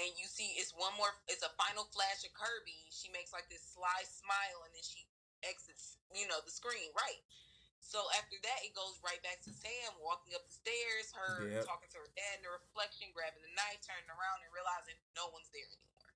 [0.00, 2.88] And you see it's one more it's a final flash of Kirby.
[2.88, 5.04] She makes like this sly smile and then she
[5.44, 7.20] exits, you know, the screen, right?
[7.82, 11.66] So after that it goes right back to Sam walking up the stairs, her Yep.
[11.68, 15.28] talking to her dad in the reflection, grabbing the knife, turning around and realizing no
[15.34, 16.14] one's there anymore.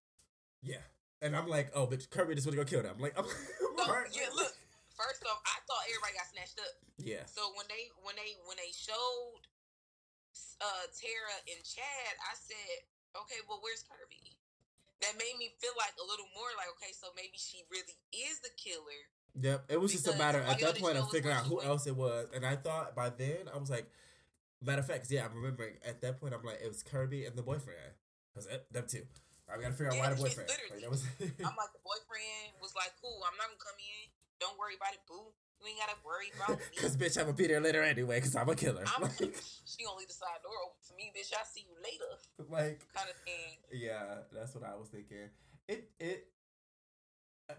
[0.63, 0.87] yeah.
[1.23, 2.95] And I'm like, oh, but Kirby just want to go kill them.
[2.97, 4.13] I'm like, I'm, So alright.
[4.13, 4.53] yeah, look.
[4.97, 6.73] First off, I thought everybody got snatched up.
[6.97, 9.45] yeah, So when they when they when they showed
[10.61, 14.33] uh Tara and Chad, I said, okay, well, where's Kirby?
[15.05, 18.41] That made me feel like a little more like, okay, so maybe she really is
[18.41, 19.01] the killer.
[19.37, 21.85] Yep, it was just a matter at that point of figuring out who went- else
[21.87, 23.93] it was, and I thought by then I was like,
[24.65, 27.37] matter of fact, yeah, I'm remembering at that point I'm like, it was Kirby and
[27.37, 27.93] the boyfriend,
[28.33, 29.05] cause it, them two.
[29.47, 30.51] I gotta figure out why the boyfriend.
[30.51, 30.83] literally.
[30.83, 31.03] Like, that was
[31.47, 34.11] I'm like, the boyfriend was like, cool, I'm not gonna come in.
[34.43, 35.33] Don't worry about it, boo.
[35.63, 36.77] You ain't gotta worry about me.
[36.77, 38.85] Cause bitch, I'm gonna be there later anyway, cause I'm a killer.
[38.85, 41.31] I'm Like, she gonna leave the side door open for me, bitch.
[41.33, 42.11] I'll see you later,
[42.51, 43.57] like, kind of thing.
[43.73, 45.31] yeah, that's what I was thinking.
[45.71, 46.29] It it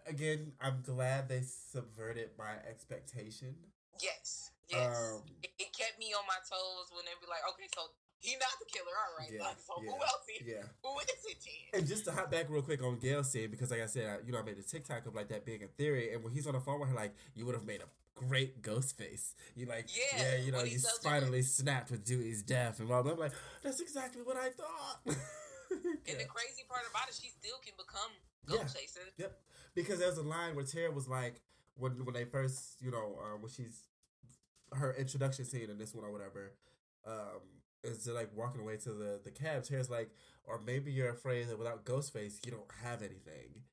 [0.05, 3.55] again, I'm glad they subverted my expectation.
[4.03, 4.93] Yes, yes.
[4.93, 8.33] Um, it, it kept me on my toes when they be like, okay, so he
[8.39, 9.29] not the killer, all right.
[9.31, 10.47] Yeah, like, so yeah, who else is?
[10.47, 10.63] Yeah.
[10.83, 11.37] Who is it
[11.71, 11.79] then?
[11.79, 14.25] And just to hop back real quick on Gale's scene, because like I said, I,
[14.25, 16.47] you know, I made a TikTok of like that being a theory, and when he's
[16.47, 19.35] on the phone with her, like, you would have made a great ghost face.
[19.55, 23.01] You like, Yeah, yeah, you know, he you finally snapped with Dewey's death and blah
[23.03, 23.13] blah.
[23.13, 25.17] I'm like, that's exactly what I thought.
[25.69, 28.09] And the crazy part about it, she still can become
[28.47, 28.63] Yeah.
[28.63, 29.03] ghost chasing.
[29.17, 29.37] Yep.
[29.75, 31.41] Because there's a line where Tara was like,
[31.75, 33.81] when when they first, you know, um, when she's
[34.73, 36.53] her introduction scene in this one or whatever,
[37.05, 37.41] um,
[37.83, 39.63] is like walking away to the the cab.
[39.63, 40.09] Tara's like,
[40.45, 43.63] or maybe you're afraid that without Ghostface you don't have anything.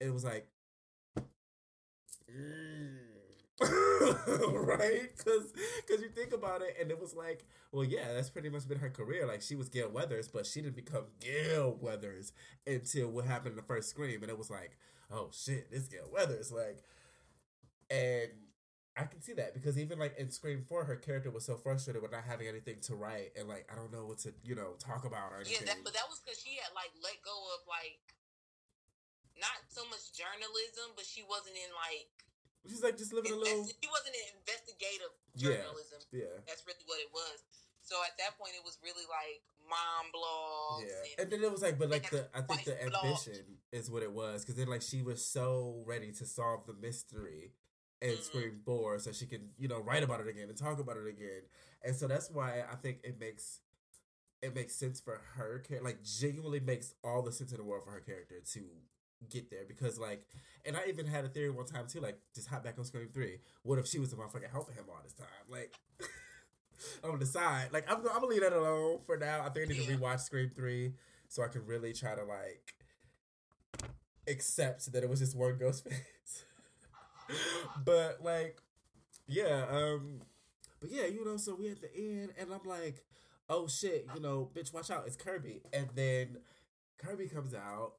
[0.00, 0.48] It was like,
[2.30, 2.98] mm.
[3.60, 5.10] right?
[5.16, 5.52] Because
[5.86, 8.78] because you think about it, and it was like, well, yeah, that's pretty much been
[8.80, 9.26] her career.
[9.26, 12.32] Like she was Gale Weathers, but she didn't become Gale Weathers
[12.66, 14.76] until what happened in the first Scream, and it was like,
[15.10, 16.82] oh shit, this Gale Weathers, like,
[17.90, 18.30] and
[18.96, 22.00] I can see that because even like in Scream Four, her character was so frustrated
[22.00, 24.78] with not having anything to write, and like I don't know what to you know
[24.78, 25.66] talk about or Yeah, anything.
[25.66, 27.98] that, but that was because she had like let go of like
[29.34, 32.06] not so much journalism, but she wasn't in like
[32.64, 36.00] She's like just living a little, she wasn't in investigative journalism.
[36.14, 36.32] yeah.
[36.48, 37.44] That's really what it was.
[37.84, 40.88] So at that point, it was really like mom blogs.
[40.88, 43.90] Yeah, and, and then it was like, but like the I think the ambition is
[43.90, 47.52] what it was because then like she was so ready to solve the mystery
[48.04, 48.22] in Mhm.
[48.22, 51.06] Scream Four, so she can you know write about it again and talk about it
[51.08, 51.42] again,
[51.82, 53.60] and so that's why I think it makes
[54.42, 57.84] it makes sense for her char- like genuinely makes all the sense in the world
[57.84, 58.60] for her character to
[59.30, 60.26] get there because like
[60.66, 63.08] and I even had a theory one time too like just hop back on Scream
[63.12, 63.40] Three.
[63.62, 65.74] What if she was the motherfucker helping him all this time like.
[67.04, 69.40] on the side, like I'm, I'm gonna leave that alone for now.
[69.44, 70.94] I think I need to rewatch Scream Three
[71.28, 72.74] so I can really try to like
[74.28, 76.44] accept that it was just one ghost face.
[77.84, 78.58] But like,
[79.26, 80.20] yeah, um,
[80.80, 83.04] but yeah, you know, so we at the end, and I'm like,
[83.48, 86.38] oh shit, you know, bitch, watch out, it's Kirby, and then
[86.98, 87.94] Kirby comes out.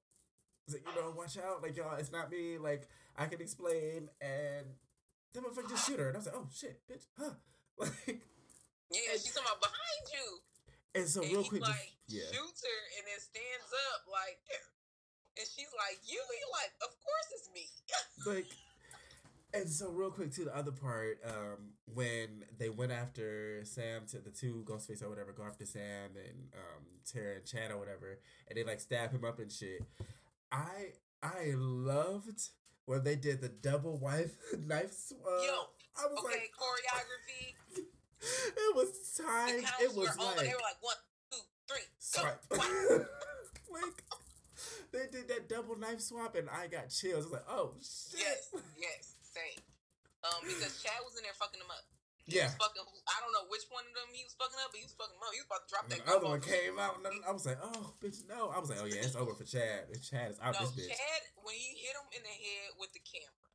[0.67, 2.57] Like, you know, watch out, like y'all, it's not me.
[2.57, 4.65] Like I can explain, and
[5.33, 7.31] the motherfucker just shoot her, and I was like, oh shit, bitch, huh?
[7.77, 8.23] Like,
[8.87, 10.27] yeah, she's talking about behind you.
[10.95, 11.75] and so and real quick, like
[12.07, 12.29] just, yeah.
[12.31, 14.39] shoots her and then stands up like,
[15.35, 17.67] and she's like, "You?" He like, "Of course it's me."
[18.31, 18.47] like
[19.55, 24.19] and so real quick to the other part um when they went after sam to
[24.19, 28.19] the two ghostface or whatever go after sam and um tara and chad or whatever
[28.49, 29.81] and they like stab him up and shit
[30.51, 30.87] i
[31.23, 32.49] i loved
[32.85, 34.35] when they did the double wife
[34.67, 35.53] knife swap Yo,
[35.97, 37.55] i was okay, like choreography.
[38.57, 40.95] it was time it was like They were like one,
[41.31, 41.37] two,
[41.67, 42.41] three, swipe.
[43.71, 44.05] Like
[44.91, 47.25] they did that double knife swap and I got chills.
[47.25, 48.21] I was like, oh shit.
[48.21, 49.59] yes, yes, same.
[50.23, 51.83] Um, because Chad was in there fucking him up.
[52.25, 52.49] He Yeah.
[52.49, 52.81] was fucking.
[53.05, 55.13] I don't know which one of them he was fucking up, but he was fucking
[55.13, 55.29] him up.
[55.35, 56.01] He was about to drop And that.
[56.01, 58.81] the other one came out, and I was like, "Oh, bitch, no!" I was like,
[58.81, 59.91] "Oh yeah, it's over for Chad.
[59.93, 62.73] It's Chad is out No, this bitch." Chad, when he hit him in the head
[62.81, 63.45] with the camera,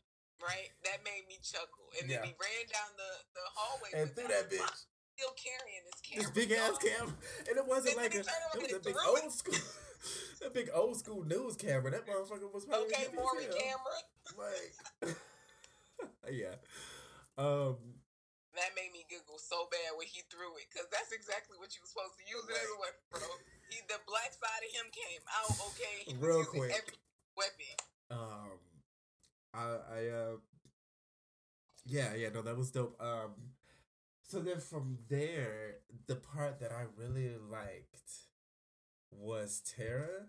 [0.47, 0.71] right?
[0.87, 1.91] That made me chuckle.
[1.99, 2.31] And then Yeah.
[2.31, 4.71] he ran down the, the hallway And threw that bitch.
[5.19, 6.23] still carrying this camera.
[6.23, 7.15] this big ass camera,
[7.51, 9.23] and it wasn't And like a, he turned around it was a big threw it.
[9.27, 9.59] old school,
[10.47, 11.91] a big old school news camera.
[11.91, 13.99] That motherfucker was probably Okay, Maury camera.
[14.39, 15.19] Like,
[16.31, 16.61] yeah.
[17.39, 17.79] Um,
[18.53, 21.81] That made me giggle so bad when he threw it, because that's exactly what you
[21.81, 23.29] were supposed to use it as a weapon, bro.
[23.71, 25.97] He, the black side of him came out okay.
[26.05, 26.73] He was Real using quick.
[26.77, 26.99] Every
[27.39, 27.75] weapon.
[28.11, 28.59] um,
[29.55, 30.37] I, I, uh,
[31.87, 33.01] yeah, yeah, no, that was dope.
[33.01, 33.55] Um,
[34.27, 38.29] so then from there, the part that I really liked
[39.11, 40.27] was Tara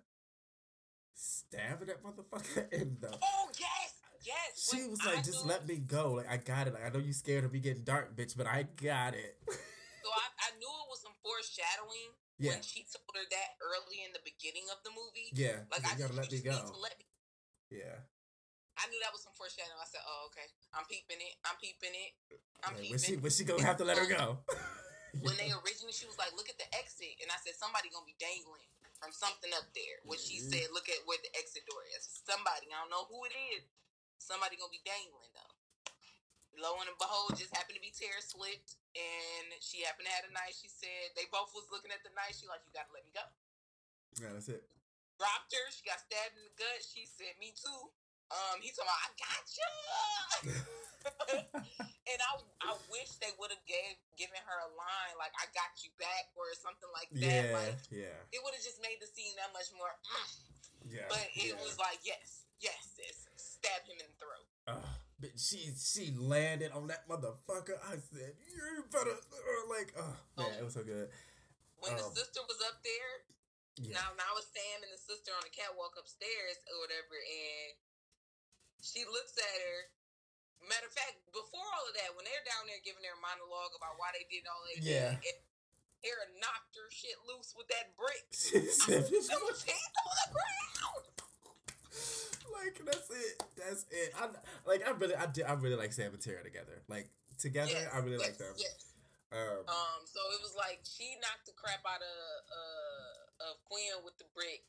[1.13, 3.09] stabbing that motherfucker in the.
[3.21, 4.69] Oh yes, yes.
[4.71, 6.13] She was I like, "Just knew- let me go.
[6.21, 6.73] Like I got it.
[6.73, 10.09] Like I know you scared of me getting dark, bitch, but I got it." So
[10.09, 14.09] I, I knew it was some foreshadowing yeah, when she told her that early in
[14.17, 15.29] the beginning of the movie.
[15.37, 15.61] yeah.
[15.69, 16.57] Like you I gotta just, let me go.
[16.57, 17.05] to let me.
[17.69, 18.01] Yeah.
[18.81, 19.77] I knew that was some foreshadowing.
[19.77, 20.47] I said, "Oh, okay.
[20.73, 21.37] I'm peeping it.
[21.45, 22.11] I'm peeping it.
[22.65, 24.41] I'm Like, peeping." when she when she gonna have to let her go.
[25.21, 28.09] when they originally she was like, "Look at the exit," and I said, "Somebody gonna
[28.09, 28.65] be dangling
[28.97, 30.49] from something up there." When she Mhm.
[30.49, 33.69] said, "Look at where the exit door is," somebody I don't know who it is.
[34.21, 35.55] Somebody gonna be dangling though.
[36.61, 40.33] Lo and behold, just happened to be Tara slipped, and she happened to have a
[40.35, 40.53] knife.
[40.53, 42.37] She said they both was looking at the knife.
[42.37, 43.25] She like, "You gotta let me go."
[44.19, 44.61] yeah, that's it.
[45.17, 45.65] Dropped her.
[45.73, 46.79] She got stabbed in the gut.
[46.85, 47.89] She said, "Me too."
[48.29, 49.69] Um, he told me, "I got you."
[52.11, 55.71] and I, I wish they would have gave given her a line like "I got
[55.81, 57.47] you back" or something like that.
[57.47, 59.91] yeah, Like yeah, it would have just made the scene that much more.
[60.03, 60.27] mm.
[60.91, 61.07] yeah.
[61.09, 61.63] But it yeah.
[61.63, 63.30] was like, yes, yes, sis,
[63.61, 64.47] stab him in the throat.
[64.65, 64.89] Uh,
[65.21, 67.77] but she she landed on that motherfucker.
[67.85, 71.09] I said, "You better uh, like." Oh man, it was so good.
[71.77, 73.13] When the Um, sister was up there,
[73.77, 77.73] Yeah, now now it's Sam and the sister on the catwalk upstairs or whatever, and
[78.81, 79.79] she looks at her.
[80.69, 83.97] Matter of fact, before all of that, when they're down there giving their monologue about
[83.97, 85.17] why they did all that, Yeah.
[85.17, 85.37] and
[86.05, 88.29] Tara knocked her shit loose with that brick.
[88.33, 91.05] she said, was on the ground.
[92.53, 93.33] like that's it.
[93.57, 94.09] That's it.
[94.15, 94.27] I
[94.67, 94.81] like.
[94.85, 95.45] I really, I did.
[95.45, 96.83] I really like Sam and Tara together.
[96.87, 98.53] Like together, Yes, I really yes, like them.
[98.57, 98.81] Yes.
[99.31, 102.19] Um, Um, so it was like she knocked the crap out of
[102.51, 104.63] uh of Quinn with the brick.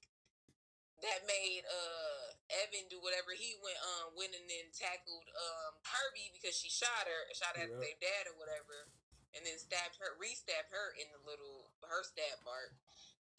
[1.03, 2.30] That made uh
[2.62, 7.11] Ethan do whatever he went um went and then tackled um Kirby because she shot
[7.11, 7.83] her, shot at Yeah.
[7.83, 8.87] their dad or whatever,
[9.35, 12.70] and then stabbed her, re-stabbed her in the little her stab mark.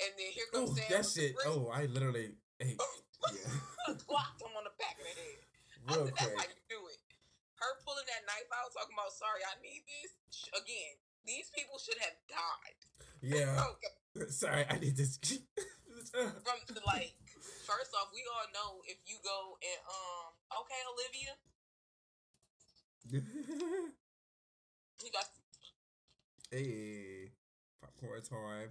[0.03, 1.39] And then here comes Sam that shit.
[1.47, 2.35] Oh, I literally.
[2.63, 3.99] Hey, yeah.
[4.07, 5.43] Clocked him on the back of the head.
[5.83, 6.99] I Real said, that's how you do it.
[7.59, 10.15] Her pulling that knife out, talking about, sorry, I need this.
[10.55, 10.95] Again,
[11.27, 12.79] these people should have died.
[13.19, 13.59] Yeah.
[13.75, 13.91] Okay.
[14.29, 15.17] Sorry, I need this.
[15.17, 17.17] From the, like,
[17.65, 21.33] first off, we all know if you go and um, okay, Olivia,
[25.01, 25.25] you got
[26.51, 27.31] hey,
[27.81, 28.69] popcorn time.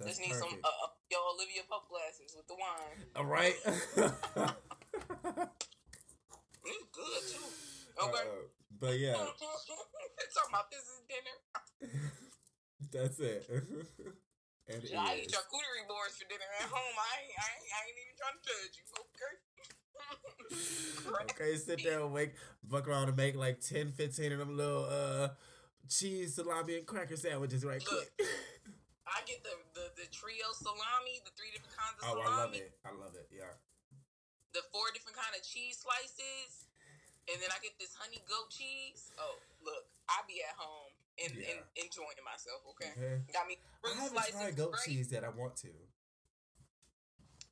[0.00, 0.64] That's just need some perfect.
[0.64, 2.98] uh, uh, yo Olivia pup glasses with the wine.
[3.16, 3.54] All right.
[6.64, 7.44] It's good too.
[8.04, 8.28] Okay.
[8.28, 8.46] Uh,
[8.80, 11.36] but yeah, Talking about this is dinner.
[12.92, 13.46] that's it.
[14.68, 15.32] and it I eat is.
[15.32, 16.94] charcuterie boards for dinner at home.
[16.96, 18.84] I ain't, I ain't, I ain't even trying to judge you.
[19.00, 19.34] Okay.
[21.32, 22.34] Okay, sit there and wake,
[22.70, 25.28] fuck around and make like 10, 15 of them little uh
[25.88, 28.10] cheese, salami, and cracker sandwiches right quick.
[29.10, 32.40] I get the, the the trio salami, the three different kinds of oh, salami, I
[32.40, 32.70] love it.
[32.86, 33.26] I love it.
[33.30, 33.52] Yeah.
[34.54, 36.70] the four different kind of cheese slices,
[37.30, 39.10] and then I get this honey goat cheese.
[39.18, 42.62] Oh, look, I be at home and, and enjoying myself.
[42.74, 42.90] Okay,
[43.34, 45.72] got me I haven't tried goat cheese that I want to.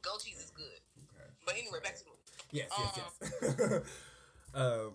[0.03, 0.81] Goat cheese is good,
[1.11, 1.27] Okay.
[1.45, 2.23] but anyway, back to the movie.
[2.53, 3.03] Yes, yes,
[3.43, 3.81] yes.
[4.55, 4.93] um,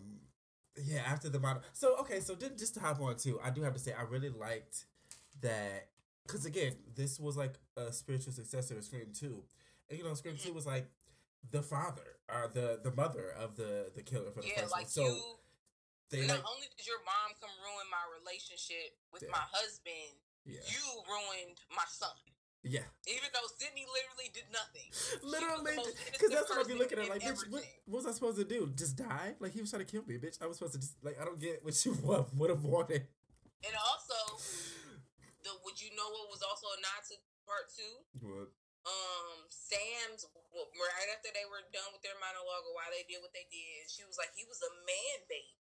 [0.80, 1.04] yeah.
[1.06, 2.20] After the model, so okay.
[2.20, 4.86] So then, just to hop on too, I do have to say I really liked
[5.42, 5.90] that
[6.26, 9.44] because again, this was like a spiritual successor of Scream Two,
[9.90, 10.88] and you know, Scream Two was like
[11.52, 14.82] the father or the the mother of the the killer for the Yeah, first like
[14.84, 14.90] one.
[14.90, 15.22] So you.
[16.10, 19.32] they not like only did your mom come ruin my relationship with Yeah.
[19.32, 20.16] my husband,
[20.46, 22.16] yeah you ruined my son.
[22.64, 24.88] yeah Even though Sidney literally did nothing.
[25.24, 25.76] literally
[26.12, 28.46] because that's what I'd be looking at like bitch what, what was I supposed to
[28.46, 30.80] do just die like he was trying to kill me bitch I was supposed to
[30.80, 33.04] just like I don't get what you would have wanted
[33.64, 34.03] And also, the would you
[36.04, 37.16] know what was also a nod to
[37.48, 37.94] part two?
[38.20, 38.52] what
[38.84, 43.24] Um, Sam's well, right after they were done with their monologue or why they did
[43.24, 45.56] what they did, she was like, he was a man baby.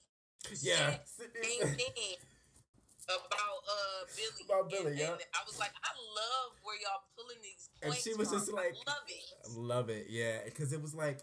[0.65, 2.17] yeah Same thing
[3.11, 4.43] about uh Billy.
[4.49, 5.13] About Billy, and, yeah.
[5.13, 8.39] and I was like, I love where y'all pulling these And she was from.
[8.39, 9.25] just like- I love it.
[9.59, 11.21] love it yeah because it was like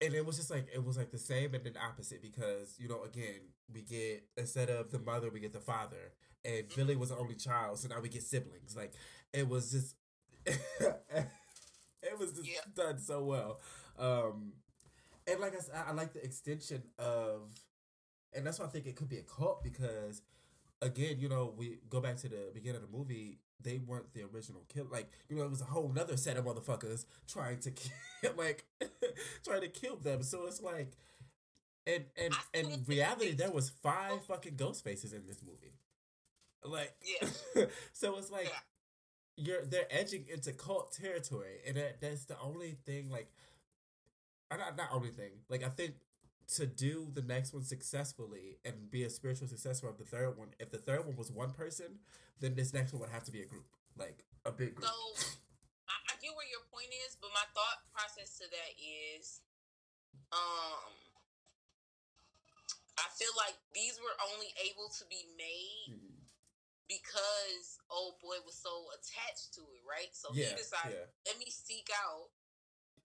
[0.00, 2.88] and it was just like it was like the same and then opposite because you
[2.88, 6.12] know again we get instead of the mother we get the father
[6.44, 8.76] and Billy was the only child so now we get siblings.
[8.76, 8.92] Like
[9.32, 9.94] it was just
[10.46, 12.60] it was just Yeah.
[12.74, 13.60] done so well.
[13.98, 14.52] Um
[15.26, 17.50] and like I said I like the extension of
[18.34, 20.22] and that's why I think it could be a cult because
[20.82, 24.22] again you know we go back to the beginning of the movie they weren't the
[24.24, 27.70] original kill like you know it was a whole nother set of motherfuckers trying to
[28.22, 28.64] kill like
[29.44, 30.22] trying to kill them.
[30.22, 30.92] So it's like
[31.86, 35.74] and and in reality there was five fucking ghost faces in this movie
[36.64, 37.28] like Yeah.
[37.92, 38.60] so it's like Yeah.
[39.36, 43.30] you're they're edging into cult territory and that, that's the only thing like
[44.50, 45.94] not not only thing like i think
[46.48, 50.48] to do the next one successfully and be a spiritual successor of the third one
[50.58, 52.00] if the third one was one person
[52.40, 54.94] then this next one would have to be a group like a big group So
[55.88, 59.42] I, I get where your point is, but my thought process to that is,
[60.32, 60.94] um,
[62.98, 66.09] I feel like these were only able to be made Mhm.
[66.90, 70.10] Because old boy was so attached to it, right?
[70.10, 72.34] So yeah he decided, yeah let me seek out,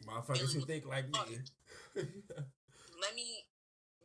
[0.10, 1.38] motherfuckers who think like me
[3.00, 3.46] let me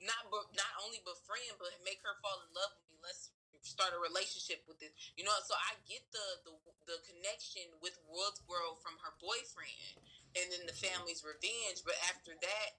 [0.05, 2.97] not not only befriend, but make her fall in love with me.
[3.05, 3.33] Let's
[3.65, 4.93] start a relationship with this.
[5.17, 6.55] You know, so I get the the
[6.89, 10.01] the connection with Woodsboro from her boyfriend,
[10.37, 11.85] and then the family's revenge.
[11.85, 12.71] But after that,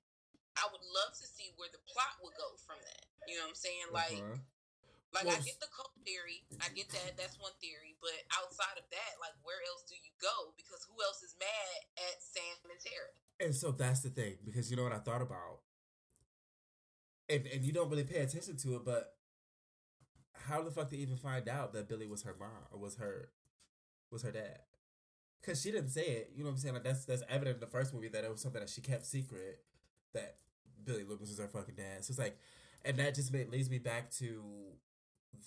[0.58, 3.06] I would love to see where the plot would go from that.
[3.30, 3.90] You know what I'm saying?
[3.94, 4.22] Like.
[4.22, 4.42] Uh-huh.
[5.12, 7.20] Like I get the cult theory, I get that.
[7.20, 10.56] That's one theory, but outside of that, like where else do you go?
[10.56, 13.12] Because who else is mad at Sam and Tara?
[13.44, 15.68] And so that's the thing, because you know what I thought about?
[17.28, 19.20] And and you don't really pay attention to it, but
[20.48, 23.30] how the fuck did even find out that Billy was her mom or was her
[24.12, 24.60] was her dad?
[25.44, 26.32] Cause she didn't say it.
[26.36, 26.76] You know what I'm saying?
[26.76, 29.06] Like that's that's evident in the first movie that it was something that she kept
[29.06, 29.60] secret
[30.14, 30.38] that
[30.84, 32.06] Billy Loomis was her fucking dad.
[32.06, 32.38] So it's like
[32.84, 34.44] and that just made, leads me back to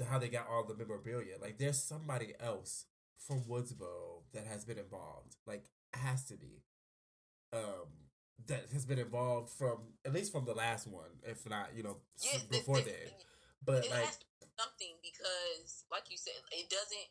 [0.08, 1.34] how they got all the memorabilia.
[1.40, 2.86] Like there's somebody else
[3.18, 5.36] from Woodsboro that has been involved.
[5.46, 6.62] Like has to be
[7.52, 8.10] um
[8.46, 11.98] that has been involved from at least from the last one, if not, you know,
[12.20, 13.10] Yeah, before the- then.
[13.64, 17.08] But like, has to be something because, like you said, it doesn't.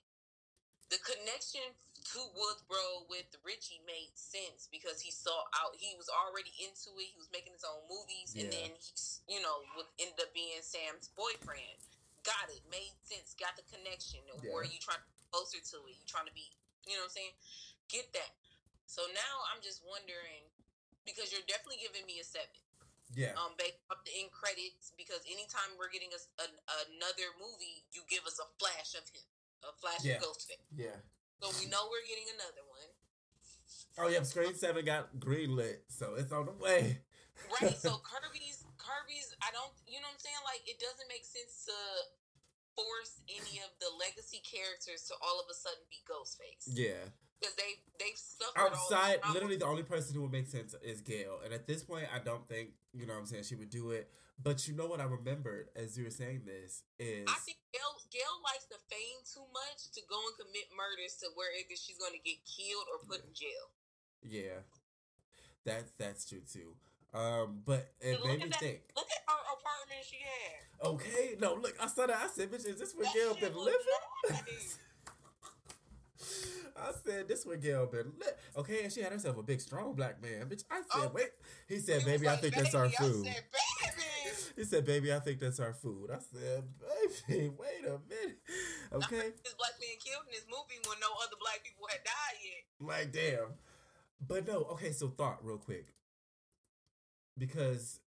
[0.92, 1.66] The connection
[2.14, 5.74] to Woodsboro with Richie made sense because he saw out.
[5.74, 7.10] He was already into it.
[7.10, 10.62] He was making his own movies, and then he's, you know, would end up being
[10.62, 11.82] Sam's boyfriend.
[12.24, 12.64] Got it.
[12.72, 13.36] Made sense.
[13.36, 14.24] Got the connection.
[14.42, 14.52] Yeah.
[14.56, 15.96] Or you trying to be closer to it.
[16.00, 16.48] You trying to be,
[16.88, 17.36] you know what I'm saying?
[17.92, 18.32] Get that.
[18.88, 20.48] So now I'm just wondering
[21.04, 22.52] because you're definitely giving me a seven
[23.14, 26.50] yeah, um based up the end credits because anytime we're getting us an,
[26.90, 29.22] another movie, you give us a flash of him,
[29.68, 30.18] a flash Yeah.
[30.18, 30.64] of Ghostface.
[30.74, 30.98] yeah.
[31.44, 32.90] So we know we're getting another one,
[34.00, 37.02] Oh yeah, Scream Seven got green lit, so it's on the way.
[37.62, 37.78] right?
[37.78, 40.44] So Kirby's Kirby's, I don't, you know what I'm saying?
[40.44, 41.78] Like it doesn't make sense to
[42.76, 47.06] force any of the legacy characters to all of a sudden be Ghostface yeah.
[47.38, 51.40] because they they've suffered Outside, literally the only person who would make sense is Gale,
[51.46, 53.92] and at this point, I don't think you know what I'm saying she would do
[53.92, 54.10] it.
[54.42, 57.96] But you know what I remembered as you were saying this is I think Gale,
[58.10, 62.02] Gale likes the fame too much to go and commit murders to where either she's
[62.02, 63.70] going to get killed or put in jail.
[64.26, 64.66] yeah,
[65.70, 66.74] that that's true too.
[67.14, 68.80] Um, but it Look made me that- think.
[68.96, 70.88] Look at her apartment she had.
[70.88, 72.18] Okay, no, look, I saw that.
[72.24, 73.78] I said, bitch, is this where That Gale been living?
[76.76, 78.38] I said, this where Gale been lit.
[78.58, 80.48] Okay, and she had herself a big, strong black man.
[80.50, 81.12] Bitch, I said, Oh.
[81.14, 81.30] wait.
[81.68, 83.26] He said, baby, I think that's our food.
[83.26, 83.44] said.
[84.56, 86.12] He said, baby, I think that's our food.
[86.12, 86.64] I said,
[87.28, 88.38] baby, wait a minute.
[88.92, 89.32] Okay.
[89.44, 92.88] This black man killed in this movie when no other black people had died yet.
[92.88, 93.54] Like, damn.
[94.28, 95.88] But no, okay, so thought real quick.
[97.38, 98.00] Because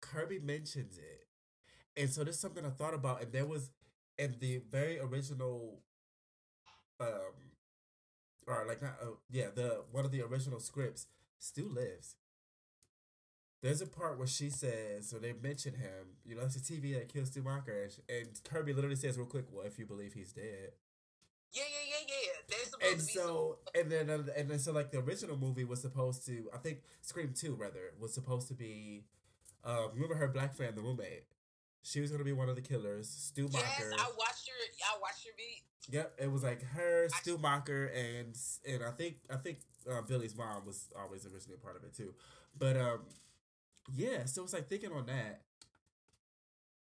[0.00, 1.26] Kirby mentions it.
[1.96, 3.70] And so there's something I thought about, and there was
[4.18, 5.80] in the very original
[7.00, 7.54] um
[8.46, 11.06] or like not uh, yeah, the one of the original scripts,
[11.38, 12.16] still lives.
[13.62, 16.92] There's a part where she says, so they mention him, you know, it's a TV
[16.94, 20.12] that kills Stu Macher, and, and Kirby literally says real quick, well, if you believe
[20.12, 20.72] he's dead.
[21.52, 22.40] Yeah, yeah, yeah.
[22.48, 25.36] There's supposed and to be so and then uh, and then so like the original
[25.36, 29.04] movie was supposed to I think Scream Two rather was supposed to be
[29.64, 31.24] um remember her black friend the roommate
[31.82, 33.46] she was gonna be one of the killers Stu.
[33.48, 35.62] Macher Yes, I watched your, I watched your beat.
[35.94, 38.36] yep it was like her Stu Macher and
[38.66, 39.58] and I think I think
[39.90, 42.14] uh, Billy's mom was always originally a part of it too
[42.58, 43.00] but um
[43.94, 45.42] yeah so it's like thinking on that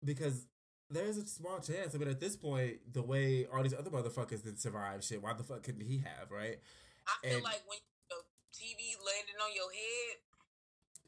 [0.04, 0.46] because
[0.91, 1.95] there's a small chance.
[1.95, 5.32] I mean, at this point, the way all these other motherfuckers didn't survive shit, why
[5.32, 6.59] the fuck couldn't he have, right?
[7.07, 7.78] I feel like when
[8.11, 8.16] the
[8.55, 10.16] TV landed on your head,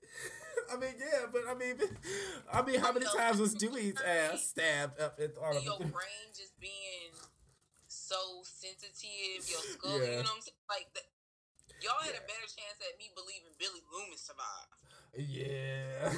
[0.72, 1.76] I mean, yeah, but I mean,
[2.52, 6.28] I mean, how many times was Dewey's ass stabbed up in all of your brain
[6.36, 7.12] just being
[7.86, 10.04] so sensitive, your skull, Yeah.
[10.04, 10.66] you know what I'm saying?
[10.68, 11.00] Like, the,
[11.82, 14.74] y'all had a better chance at me believing Billy Loomis survived.
[15.16, 16.12] Yeah,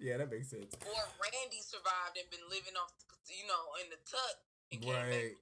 [0.00, 0.72] yeah, that makes sense.
[0.86, 2.92] Or Randy survived and been living off,
[3.28, 4.34] you know, in the tut
[4.72, 5.36] and Right,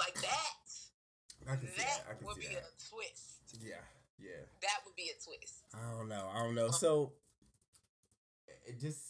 [0.00, 0.64] Like that.
[1.46, 2.04] I can see that.
[2.08, 2.64] I That would be that.
[2.64, 3.60] a twist.
[3.60, 3.82] Yeah,
[4.18, 4.46] yeah.
[4.62, 5.64] That would be a twist.
[5.74, 6.30] I don't know.
[6.32, 6.70] I don't know.
[6.70, 7.12] So
[8.66, 9.00] it just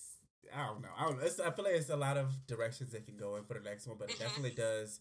[0.54, 0.88] I don't know.
[0.98, 1.24] I don't know.
[1.24, 3.60] It's, I feel like it's a lot of directions they can go in for the
[3.60, 4.20] next one, but it Mhm.
[4.20, 5.00] definitely does.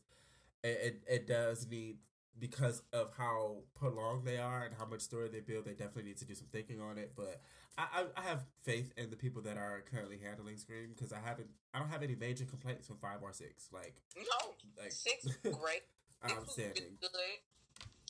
[0.64, 1.98] It, it it does need
[2.40, 5.66] because of how prolonged they are and how much story they build.
[5.66, 7.14] They definitely need to do some thinking on it.
[7.16, 7.42] But
[7.78, 11.20] I I, I have faith in the people that are currently handling Scream because I
[11.24, 13.70] haven't I don't have any major complaints from five or six.
[13.72, 15.84] Like No, like six great.
[16.24, 16.98] Outstanding.
[17.02, 17.10] good.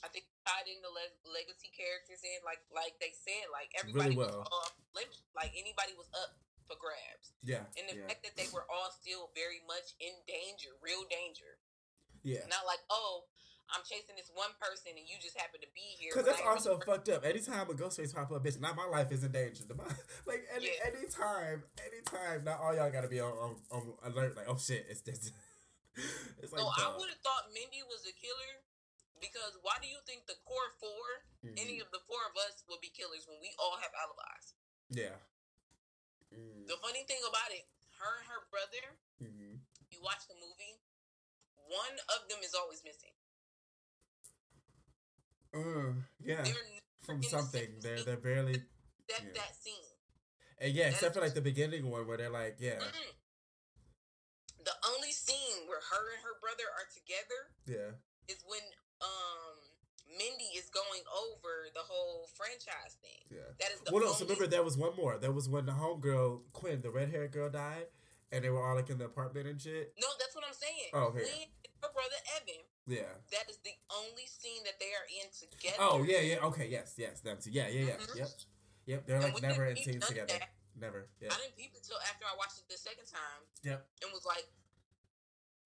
[0.04, 4.12] I think tied in the le- legacy characters in like like they said like everybody
[4.12, 4.44] Really well.
[4.44, 5.14] was off limit.
[5.38, 6.36] Like anybody was up
[6.68, 10.12] for grabs, Yeah, and the yeah, fact that they were all still very much in
[10.26, 11.60] danger, real danger.
[12.24, 12.48] yeah.
[12.50, 13.28] Not like oh,
[13.72, 16.12] I'm chasing this one person and you just happen to be here.
[16.12, 17.24] Because that's I also fucked up.
[17.24, 19.64] Anytime a Ghostface pop up, bitch, now my life is in danger.
[20.28, 20.92] Like any Yeah.
[20.92, 24.36] anytime, anytime, not all y'all gotta be on, on, on alert.
[24.36, 25.32] Like, oh shit, it's this.
[26.40, 28.54] it's like, So I would have thought Mindy was a killer
[29.24, 30.90] because why do you think the core 4
[31.42, 31.58] Mhm.
[31.58, 34.54] any of the four of us would be killers when we all have alibis?
[34.94, 35.18] yeah.
[36.34, 37.66] Mm, The funny thing about it,
[38.00, 38.86] her and her brother,
[39.22, 39.60] mhm.
[39.92, 40.80] you watch the movie,
[41.68, 43.12] one of them is always missing.
[45.54, 45.94] Uh,
[46.24, 46.54] yeah, They're
[47.02, 47.68] from in the something.
[47.82, 48.54] They're they're barely.
[49.10, 49.32] that Yeah.
[49.36, 49.76] that scene.
[50.60, 53.12] And yeah, That except for like the beginning one where they're like, yeah, Mm-mm.
[54.64, 57.98] The only scene where her and her brother are together yeah,
[58.30, 58.62] is when
[59.02, 59.58] um
[60.12, 63.26] Mindy is going over the whole franchise thing.
[63.32, 63.48] yeah.
[63.60, 65.18] That is the Well, no, so remember there was one more.
[65.18, 67.88] There was when the homegirl Quinn, the red haired girl, died,
[68.32, 69.96] and they were all like in the apartment and shit.
[70.00, 70.92] No, that's what I'm saying.
[70.94, 71.26] Oh, okay.
[71.26, 71.48] When
[71.82, 72.62] her brother Ethan,
[72.92, 73.08] Yeah.
[73.32, 75.80] that is the only scene that they are in together.
[75.80, 76.44] Oh yeah, yeah.
[76.52, 77.22] Okay, yes, yes.
[77.24, 77.52] Them two.
[77.52, 77.98] Yeah, yeah, yeah.
[78.04, 78.16] Mhm.
[78.20, 78.30] Yep,
[78.86, 79.00] yep.
[79.08, 80.36] They're And like never in scenes together.
[80.76, 81.08] Never.
[81.20, 81.32] Yeah.
[81.32, 83.80] I didn't peep until after I watched it the second time Yep.
[84.04, 84.48] and was like,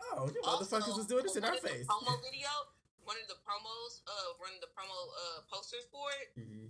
[0.02, 1.88] Oh, you motherfuckers was doing this in our face.
[1.88, 2.52] Promo video,
[3.06, 6.30] one of the promos, uh, one of the promo uh posters for it.
[6.38, 6.68] hmm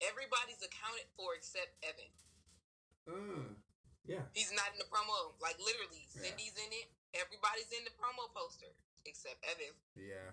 [0.00, 2.10] Everybody's accounted for except Ethan.
[3.10, 3.50] Uh,
[4.06, 4.22] yeah.
[4.32, 5.34] He's not in the promo.
[5.42, 6.30] Like literally, Yeah.
[6.30, 6.88] Cindy's in it.
[7.18, 8.70] Everybody's in the promo poster
[9.06, 9.74] except Ethan.
[9.96, 10.30] Yeah.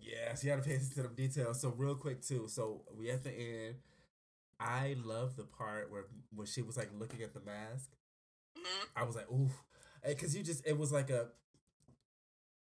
[0.00, 1.60] Yes, you gotta pay attention to them details.
[1.60, 2.46] So real quick too.
[2.48, 3.76] So we at the end.
[4.58, 6.04] I love the part where
[6.34, 7.90] when she was like looking at the mask.
[8.56, 9.50] hmm I was like, ooh,
[10.06, 11.28] because you just it was like a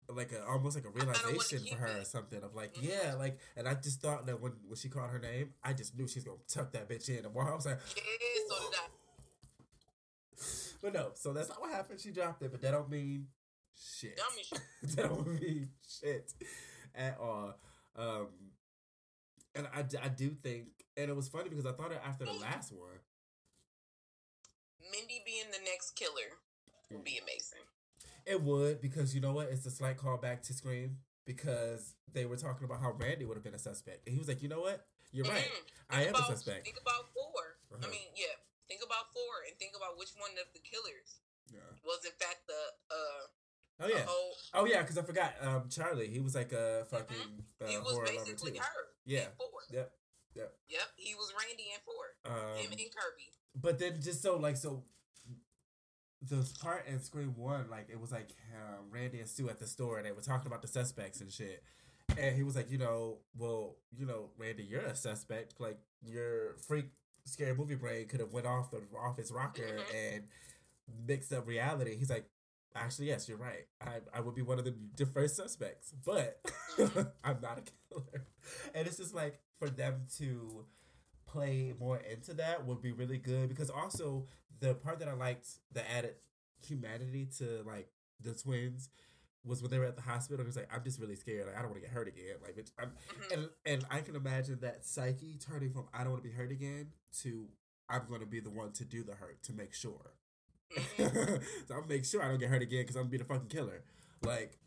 [0.09, 2.89] like a almost like a realization for her or something of like Mhm.
[2.89, 5.97] yeah like and I just thought that when when she called her name I just
[5.97, 8.03] knew she's gonna tuck that bitch in and while I was like Yeah,
[8.49, 10.45] so did I.
[10.81, 13.27] but no so that's not what happened she dropped it but that don't mean
[13.83, 14.95] shit Dummy shit.
[14.95, 16.33] that mean shit
[16.95, 17.55] at all
[17.95, 18.27] um
[19.55, 20.67] and I, I do think
[20.97, 22.99] and it was funny because I thought it after the last one
[24.91, 26.37] Mindy being the next killer
[26.91, 27.63] would be amazing.
[28.25, 29.47] It would because you know what?
[29.49, 33.43] It's a slight callback to Scream because they were talking about how Randy would have
[33.43, 34.85] been a suspect, and he was like, "You know what?
[35.11, 35.43] You're right.
[35.49, 35.63] Mhm.
[35.89, 37.23] I Think am about, a suspect." Think about 4
[37.71, 37.87] I Uh-huh.
[37.89, 38.35] mean, yeah.
[38.67, 41.19] Think about four and think about which one of the killers
[41.51, 41.59] Yeah.
[41.83, 42.61] was in fact the
[42.91, 43.23] uh
[43.79, 44.03] Oh yeah.
[44.05, 44.81] whole Oh yeah.
[44.81, 45.33] Because I forgot.
[45.41, 46.07] Um, Charlie.
[46.07, 47.17] He was like a fucking
[47.61, 47.71] uh, Mm-hmm.
[47.71, 48.65] he was horror lover basically her.
[49.05, 49.25] Yeah.
[49.37, 49.47] Four.
[49.71, 49.91] Yep.
[50.35, 50.51] Yep.
[50.95, 52.31] He was Randy in four.
[52.59, 53.31] Him Um, and Kirby.
[53.55, 54.83] but then just so like so.
[56.25, 59.67] The part in Scream One, like it was like um, Randy and Stu at the
[59.67, 61.61] store, and they were talking about the suspects and shit.
[62.17, 65.55] And he was like, you know, well, you know, Randy, you're a suspect.
[65.59, 66.85] Like your freak
[67.25, 70.15] scary movie brain could have went off the off his rocker Mhm.
[70.15, 70.23] and
[71.05, 71.97] mixed up reality.
[71.97, 72.25] He's like,
[72.75, 73.65] actually, yes, you're right.
[73.81, 76.39] I I would be one of the, first suspects, but.
[77.23, 77.63] I'm not a
[77.93, 78.25] killer.
[78.73, 80.65] And it's just like for them to
[81.27, 84.27] play more into that would be really good because also
[84.59, 86.15] the part that I liked the added
[86.65, 87.89] humanity to like
[88.21, 88.89] the twins
[89.45, 90.41] was when they were at the hospital.
[90.43, 91.45] It was like I'm just really scared.
[91.47, 92.35] Like I don't want to get hurt again.
[92.41, 93.33] Like bitch, I'm, Mhm.
[93.33, 96.51] and and I can imagine that psyche turning from I don't want to be hurt
[96.51, 96.87] again
[97.21, 97.47] to
[97.89, 100.13] I'm going to be the one to do the hurt to make sure.
[101.67, 103.47] So I'll make sure I don't get hurt again because I'm gonna be the fucking
[103.47, 103.83] killer.
[104.25, 104.57] Like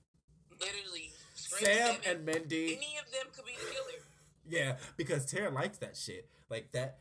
[0.61, 1.11] Literally.
[1.35, 2.77] Sam and Mindy.
[2.77, 4.03] Any of them could be the killer.
[4.49, 6.29] Yeah, because Tara likes that shit.
[6.51, 6.99] Like that.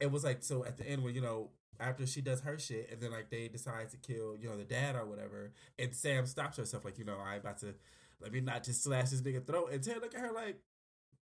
[0.00, 1.50] It was like so at the end when you know
[1.80, 4.64] after she does her shit and then like they decide to kill you know the
[4.64, 7.74] dad or whatever and Sam stops herself like you know I'm about to
[8.20, 10.60] let me not just slash this nigga throat and Tara look at her like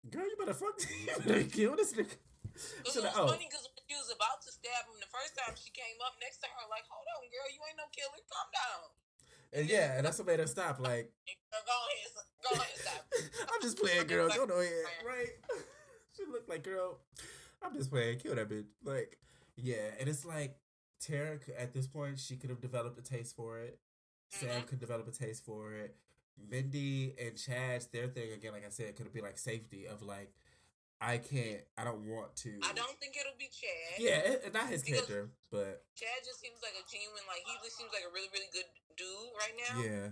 [0.09, 2.15] girl, you better fuck, you better kill this nigga.
[2.53, 3.27] It was oh.
[3.27, 6.39] funny because she was about to stab him the first time, she came up next
[6.43, 8.21] to her like, "Hold on, girl, you ain't no killer.
[8.29, 8.83] Calm down."
[9.53, 10.79] And yeah, and that's what made her stop.
[10.79, 11.11] Like,
[11.51, 12.09] Girl, Go ahead,
[12.41, 13.03] go ahead, stop.
[13.53, 14.29] I'm just playing, girl.
[14.29, 15.29] Don't go ahead, right?
[16.17, 16.99] she looked like, girl.
[17.61, 18.19] I'm just playing.
[18.19, 18.65] Kill that bitch.
[18.83, 19.17] Like,
[19.55, 20.57] yeah, and it's like
[20.99, 23.79] Tara at this point she could have developed a taste for it.
[24.29, 24.67] Sam Mhm.
[24.67, 25.95] could develop a taste for it.
[26.49, 30.33] Mindy and Chad's their thing again, like I said, could be like safety of like,
[31.01, 32.51] I can't, I don't want to.
[32.63, 33.99] I don't think it'll be Chad.
[33.99, 37.75] Yeah, it, not his character, but Chad just seems like a genuine, like he just
[37.75, 39.75] seems like a really, really good dude right now.
[39.83, 40.05] yeah,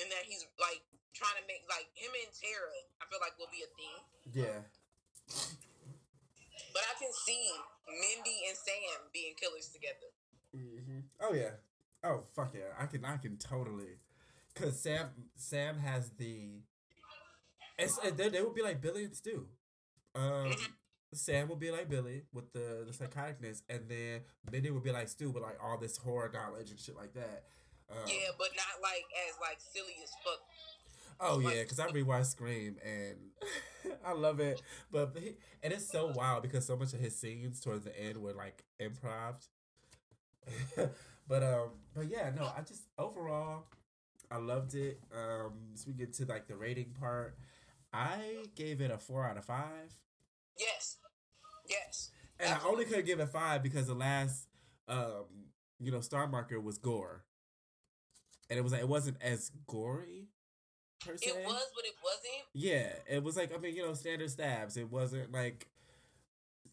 [0.00, 0.80] And that he's like
[1.12, 2.72] trying to make like him and Tara.
[3.00, 3.96] I feel like will be a thing.
[4.32, 4.58] yeah,
[6.72, 7.44] But I can see
[7.88, 10.08] Mindy and Sam being killers together.
[10.52, 11.60] hmm Oh yeah.
[12.04, 12.72] Oh fuck yeah.
[12.78, 14.00] I can I can totally.
[14.54, 16.64] Cause Sam Sam has the.
[17.78, 19.46] It's they, they would be like Billy and Stu.
[20.16, 20.52] Um,
[21.12, 25.08] Sam would be like Billy with the the psychoticness, and then Mindy would be like
[25.08, 27.44] Stu with like all this horror knowledge and shit like that.
[27.90, 30.40] Um, Yeah, but not like as like silly as fuck.
[31.18, 34.60] Oh yeah, because I rewatched Scream and I love it.
[34.90, 38.18] But he, and it's so wild because so much of his scenes towards the end
[38.18, 39.36] were like improv.
[41.28, 43.64] but um, but yeah, no, I just overall
[44.30, 45.00] I loved it.
[45.14, 47.36] Um, so we get to like the rating part.
[47.92, 49.96] I gave it a four out of five,
[50.58, 50.96] Yes,
[51.68, 52.10] yes.
[52.40, 54.46] and I only could give it five because the last
[54.88, 55.24] um,
[55.80, 57.24] you know, star marker was gore,
[58.48, 60.28] and it was like it wasn't as gory
[61.04, 61.26] per se.
[61.28, 62.44] It was, but it wasn't.
[62.54, 64.76] Yeah, it was like I mean, you know, standard stabs.
[64.76, 65.68] It wasn't like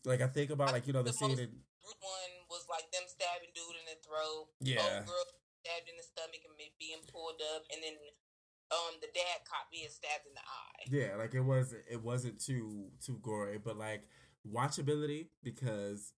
[0.05, 1.51] like I think about like you know the The scene in
[1.83, 4.47] Group one was like them stabbing dude in the throat.
[4.63, 5.03] Yeah.
[5.03, 5.27] Girl
[5.59, 7.99] stabbed in the stomach and being pulled up, and then
[8.73, 10.83] um the dad cop being stabbed in the eye.
[10.89, 14.03] yeah, like it wasn't it wasn't too too gory, but like
[14.49, 16.13] watchability because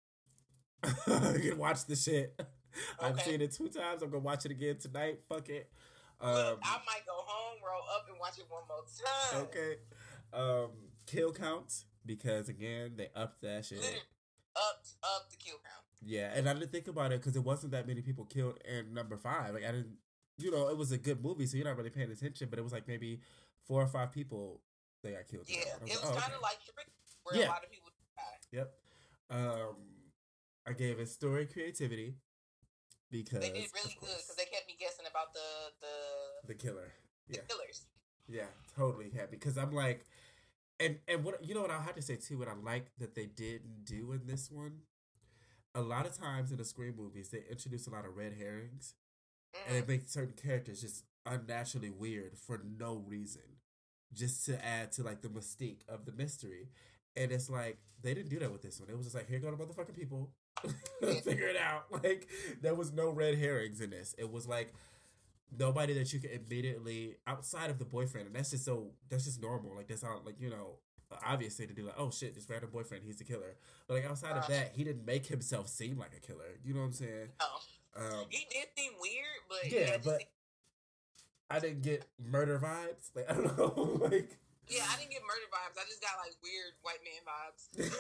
[1.08, 2.40] you can watch the shit.
[3.02, 4.02] I've seen it two times.
[4.02, 5.20] I'm gonna watch it again tonight.
[5.30, 5.70] Fuck it.
[6.20, 8.84] Um, Look, I might go home, roll up, and watch it one more
[9.32, 9.44] time.
[9.44, 9.76] okay.
[10.34, 10.72] Um,
[11.06, 13.80] kill counts because again they upped that shit.
[13.80, 14.00] Literally,
[14.56, 15.86] up up the kill count.
[16.02, 18.94] Yeah, and I didn't think about it because it wasn't that many people killed in
[18.94, 19.54] number five.
[19.54, 19.98] Like I didn't,
[20.38, 22.48] you know, it was a good movie, so you're not really paying attention.
[22.50, 23.22] But it was like maybe
[23.68, 24.62] four or five people
[25.04, 25.46] they got killed.
[25.48, 26.42] Yeah, it was oh, kind of okay.
[26.42, 26.58] like
[27.24, 27.48] where Yeah.
[27.48, 28.42] a lot of people died.
[28.52, 28.74] Yep.
[29.30, 29.76] Um,
[30.68, 32.16] I gave it story creativity
[33.12, 36.94] because They did really good because they kept me guessing about the the, the killer.
[37.30, 37.88] the Yeah, killers.
[38.28, 40.06] yeah, totally happy because I'm like,
[40.80, 42.38] and and what you know what I had to say too.
[42.40, 44.82] What I like that they didn't do in this one.
[45.74, 48.94] A lot of times in the Scream movies, they introduce a lot of red herrings.
[49.68, 53.42] And it makes certain characters just unnaturally weird for no reason,
[54.14, 56.70] just to add to like the mystique of the mystery.
[57.18, 58.90] And it's like they didn't do that with this one.
[58.90, 60.32] It was just like here go the motherfucking people,
[61.24, 61.86] figure it out.
[62.04, 62.28] Like
[62.62, 64.14] there was no red herrings in this.
[64.18, 64.74] It was like
[65.58, 69.42] nobody that you could immediately outside of the boyfriend, and that's just so that's just
[69.42, 69.76] normal.
[69.76, 70.80] Like that's how like you know
[71.26, 73.56] obviously to do like oh shit this random boyfriend he's the killer.
[73.88, 74.48] But like outside of Uh.
[74.50, 76.60] that, he didn't make himself seem like a killer.
[76.64, 77.30] You know what I'm saying?
[77.40, 77.60] Oh,
[77.96, 80.22] Um, he did seem weird, but yeah, just- but
[81.50, 83.10] I didn't get murder vibes.
[83.16, 84.38] Like I don't know, like
[84.68, 85.78] yeah, I didn't get murder vibes.
[85.80, 87.96] I just got like weird white man vibes.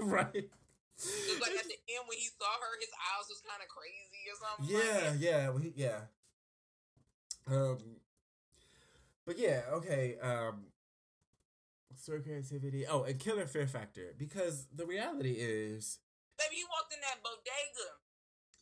[0.02, 0.50] right.
[0.96, 4.22] Just like at the end when he saw her, his eyes was kind of crazy
[4.28, 4.76] or something.
[4.76, 6.00] Yeah, like, yeah, well, he, yeah.
[7.50, 7.78] Um,
[9.26, 10.16] but yeah, okay.
[10.22, 10.66] Um,
[11.96, 12.86] story creativity.
[12.86, 15.98] Oh, and killer fear factor because the reality is,
[16.38, 17.96] baby, he walked in that bodega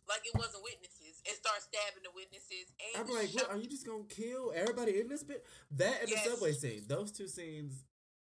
[0.09, 2.73] like it wasn't witnesses and start stabbing the witnesses.
[2.97, 5.45] And I'm like, what, are you just gonna kill everybody in this bit?
[5.73, 6.25] That and Yes.
[6.25, 6.85] the subway scene.
[6.89, 7.85] Those two scenes,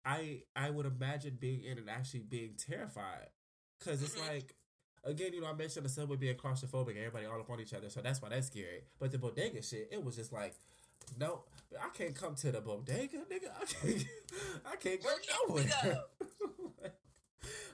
[0.06, 3.30] I I would imagine being in and actually being terrified,
[3.80, 4.27] because it's Mhm.
[4.27, 4.53] like.
[5.03, 7.89] Again, you know, I mentioned the subway being claustrophobic, everybody all up on each other,
[7.89, 8.84] so that's why that's scary.
[8.99, 10.53] But the bodega shit, it was just like,
[11.18, 11.45] no,
[11.80, 13.49] I can't come to the bodega, nigga.
[13.56, 14.06] I can't,
[14.65, 16.03] I can't go Where can we nowhere.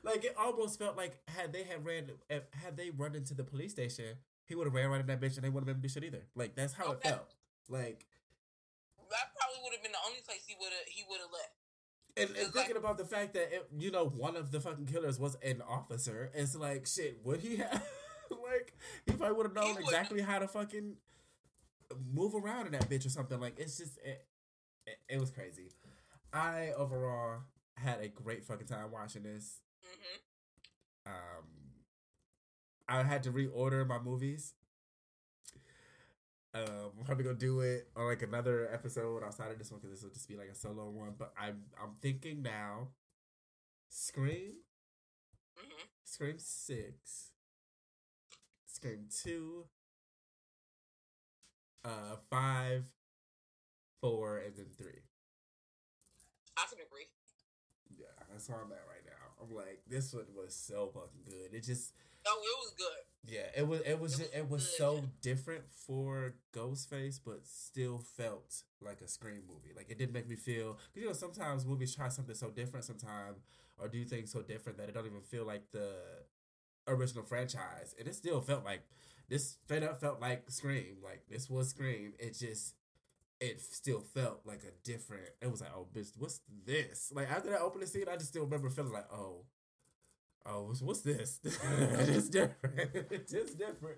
[0.03, 3.71] like it almost felt like had they had ran, had they run into the police
[3.71, 5.89] station, he would have ran right in that bitch, and they wouldn't have been do
[5.93, 6.23] shit either.
[6.35, 7.09] Like that's how Okay.
[7.09, 7.33] it felt.
[7.69, 8.05] Like
[9.09, 11.53] that probably would have been the only place he would have he would have left.
[12.15, 14.59] And, and It's like- thinking about the fact that it, you know one of the
[14.59, 17.19] fucking killers was an officer, it's like shit.
[17.23, 17.83] Would he have
[18.31, 18.73] like
[19.05, 20.95] he probably would have known exactly how to fucking
[22.13, 23.39] move around in that bitch or something.
[23.39, 24.25] Like it's just it,
[24.85, 25.69] it, it was crazy.
[26.31, 27.39] I overall
[27.75, 29.59] had a great fucking time watching this.
[29.83, 30.19] Hmm
[31.05, 31.45] Um,
[32.87, 34.53] I had to reorder my movies
[36.55, 39.95] Um, I'm probably gonna do it on like another episode outside of this one because
[39.95, 41.15] this will just be like a solo one.
[41.17, 42.89] But I'm I'm thinking now,
[43.89, 44.55] Scream,
[45.57, 47.31] hmm Scream Six,
[48.65, 49.67] Scream Two,
[51.85, 52.83] uh, Five,
[54.01, 55.01] Four, and then Three.
[56.57, 57.07] I can agree.
[57.97, 59.12] Yeah, that's where I'm at right now.
[59.43, 61.53] I'm like, this one was so fucking good.
[61.55, 61.93] It just
[62.25, 63.33] Oh, it was good.
[63.33, 67.45] Yeah, it was it was It just, was it was so different for Ghostface, but
[67.45, 69.73] still felt like a Scream movie.
[69.75, 72.85] Like it didn't make me feel because you know sometimes movies try something so different
[72.85, 73.43] sometimes
[73.77, 75.95] or do things so different that it don't even feel like the
[76.87, 78.83] original franchise, and it still felt like
[79.29, 80.97] this straight up felt like Scream.
[81.03, 82.13] Like this was Scream.
[82.19, 82.75] It just
[83.39, 85.29] it still felt like a different.
[85.41, 87.11] It was like oh bitch, what's this?
[87.13, 89.45] Like after that opening scene, I just still remember feeling like oh.
[90.45, 91.39] Oh, what's, what's this?
[91.43, 92.91] it's different.
[93.11, 93.97] it's just different.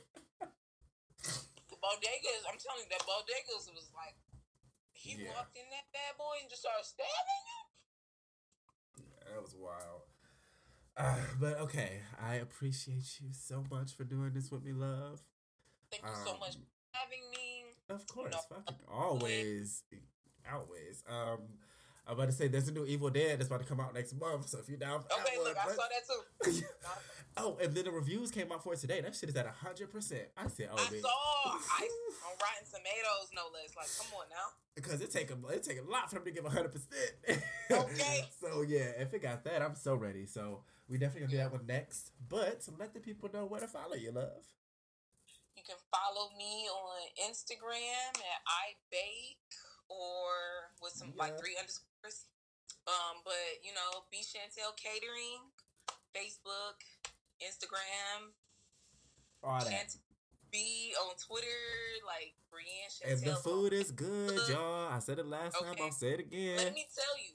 [1.81, 4.15] Bodegas, I'm telling you, that Bodegas was like,
[4.93, 5.29] he Yeah.
[5.35, 7.65] walked in that bad boy and just started stabbing him.
[9.05, 10.01] Yeah, that was wild.
[10.97, 15.21] Uh, but okay, I appreciate you so much for doing this with me, love.
[15.91, 17.54] Thank you so Um, much for having me.
[17.89, 18.39] Of course, No.
[18.57, 19.83] fucking always,
[20.51, 21.03] always.
[21.07, 21.39] Um,
[22.07, 24.13] I'm about to say there's a new Evil Dead that's about to come out next
[24.19, 24.47] month.
[24.49, 25.87] So if you're down for that Okay, one, look, I let's- saw
[26.43, 26.65] that too.
[27.37, 29.01] oh, and then the reviews came out for it today.
[29.01, 30.23] That shit is at hundred percent.
[30.37, 31.01] I said, oh, I bitch.
[31.01, 31.81] saw I,
[32.27, 33.75] on Rotten Tomatoes, no less.
[33.75, 34.47] Like, come on now.
[34.75, 37.41] because it take a it take a lot for them to give hundred percent.
[37.71, 38.25] Okay.
[38.39, 40.25] so yeah, if it got that, I'm so ready.
[40.27, 42.11] So we definitely gonna do that one next.
[42.29, 44.43] But let the people know where to follow you, love.
[45.65, 49.49] You can follow me on Instagram at I bake
[49.89, 52.29] or with some like three underscores.
[52.85, 55.41] Um, but you know, B Chantel Catering,
[56.13, 56.85] Facebook,
[57.41, 58.29] Instagram,
[59.41, 59.65] All that.
[59.65, 59.97] Chant
[60.53, 61.65] B on Twitter,
[62.05, 63.09] like BreAnn Chantel.
[63.09, 64.93] And the food is good, y'all.
[64.93, 65.71] I said it last time.
[65.71, 65.81] Okay.
[65.81, 66.57] I'll say it again.
[66.61, 67.33] Let me tell you,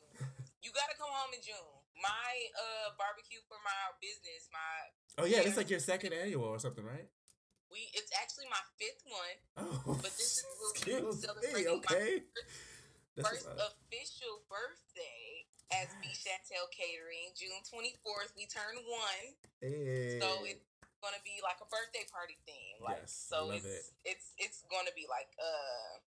[0.62, 1.82] you gotta come home in June.
[1.98, 6.60] My uh barbecue for my business, my oh yeah, it's like your second annual or
[6.60, 7.10] something, right?
[7.70, 9.36] We it's actually my fifth one.
[9.62, 10.46] Oh, But this is
[10.86, 11.14] me.
[11.14, 12.26] celebrating my Okay,
[13.16, 13.74] That's first up.
[13.74, 17.30] official birthday as B Chantel Catering.
[17.38, 19.26] June twenty fourth, we turn one,
[19.62, 20.18] Hey.
[20.18, 20.66] so it's
[21.00, 22.76] gonna be like a birthday party theme.
[22.82, 26.02] Like Yes, so, love it's it's it's gonna be like uh,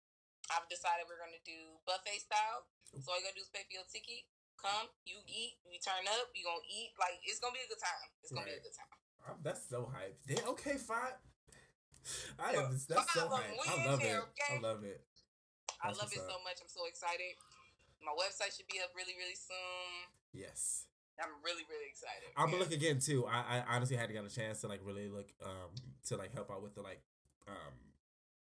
[0.53, 2.67] I've decided we're gonna do buffet style.
[2.93, 4.27] So all you gotta do is pay for your ticket.
[4.61, 6.93] Come, you eat, you turn up, you gonna eat.
[6.99, 8.07] Like it's gonna be a good time.
[8.21, 8.91] It's gonna be a good time.
[9.27, 10.19] I'm, that's so hype.
[10.55, 11.15] Okay, fine.
[12.39, 12.71] I am.
[12.73, 13.55] That's so five hype.
[13.67, 14.03] I love it.
[14.03, 15.01] there, I love it.
[15.83, 16.57] I love it what's so much.
[16.61, 17.35] I'm so excited.
[18.03, 20.11] My website should be up really, really soon.
[20.31, 20.87] Yes.
[21.21, 22.31] I'm really, really excited.
[22.35, 22.63] I'm gonna Yeah.
[22.63, 23.25] look again too.
[23.27, 25.71] I, I honestly hadn't got a chance to like really look um
[26.09, 27.01] to like help out with the like
[27.47, 27.73] um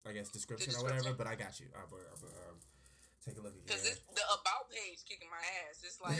[0.05, 1.13] I guess description, or whatever.
[1.13, 1.67] But I got you.
[1.75, 2.55] I'm I'm um,
[3.23, 3.67] take a look again.
[3.67, 5.79] Because the about page kicking my ass.
[5.83, 6.19] It's like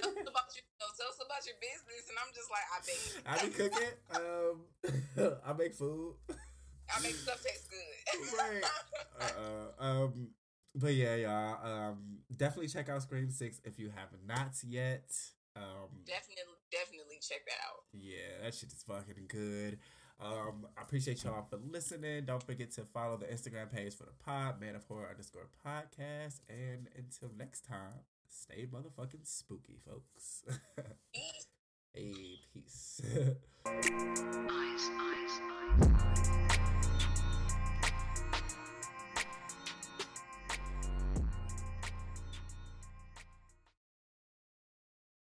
[0.00, 2.78] tell us about your, no, tell us about your business, and I'm just like, I
[2.84, 3.04] bake.
[3.26, 3.94] I be cooking.
[4.16, 6.16] Um, I make food.
[6.94, 8.38] I make stuff taste good.
[8.38, 8.64] Right.
[9.20, 10.28] Uh, um,
[10.74, 11.58] but yeah, y'all.
[11.64, 15.10] Um, definitely check out Scream Six if you have not yet.
[15.56, 17.84] Um, definitely, definitely check that out.
[17.92, 19.78] Yeah, that shit is fucking good.
[20.20, 22.24] Um, I appreciate y'all for listening.
[22.24, 26.40] Don't forget to follow the Instagram page for the pod, man of horror underscore podcast.
[26.48, 30.44] And until next time, stay motherfucking spooky, folks.
[31.12, 31.46] Peace.
[31.94, 33.00] hey, peace.
[33.66, 33.90] Eyes,
[34.50, 35.40] eyes,
[35.80, 36.41] eyes, eyes.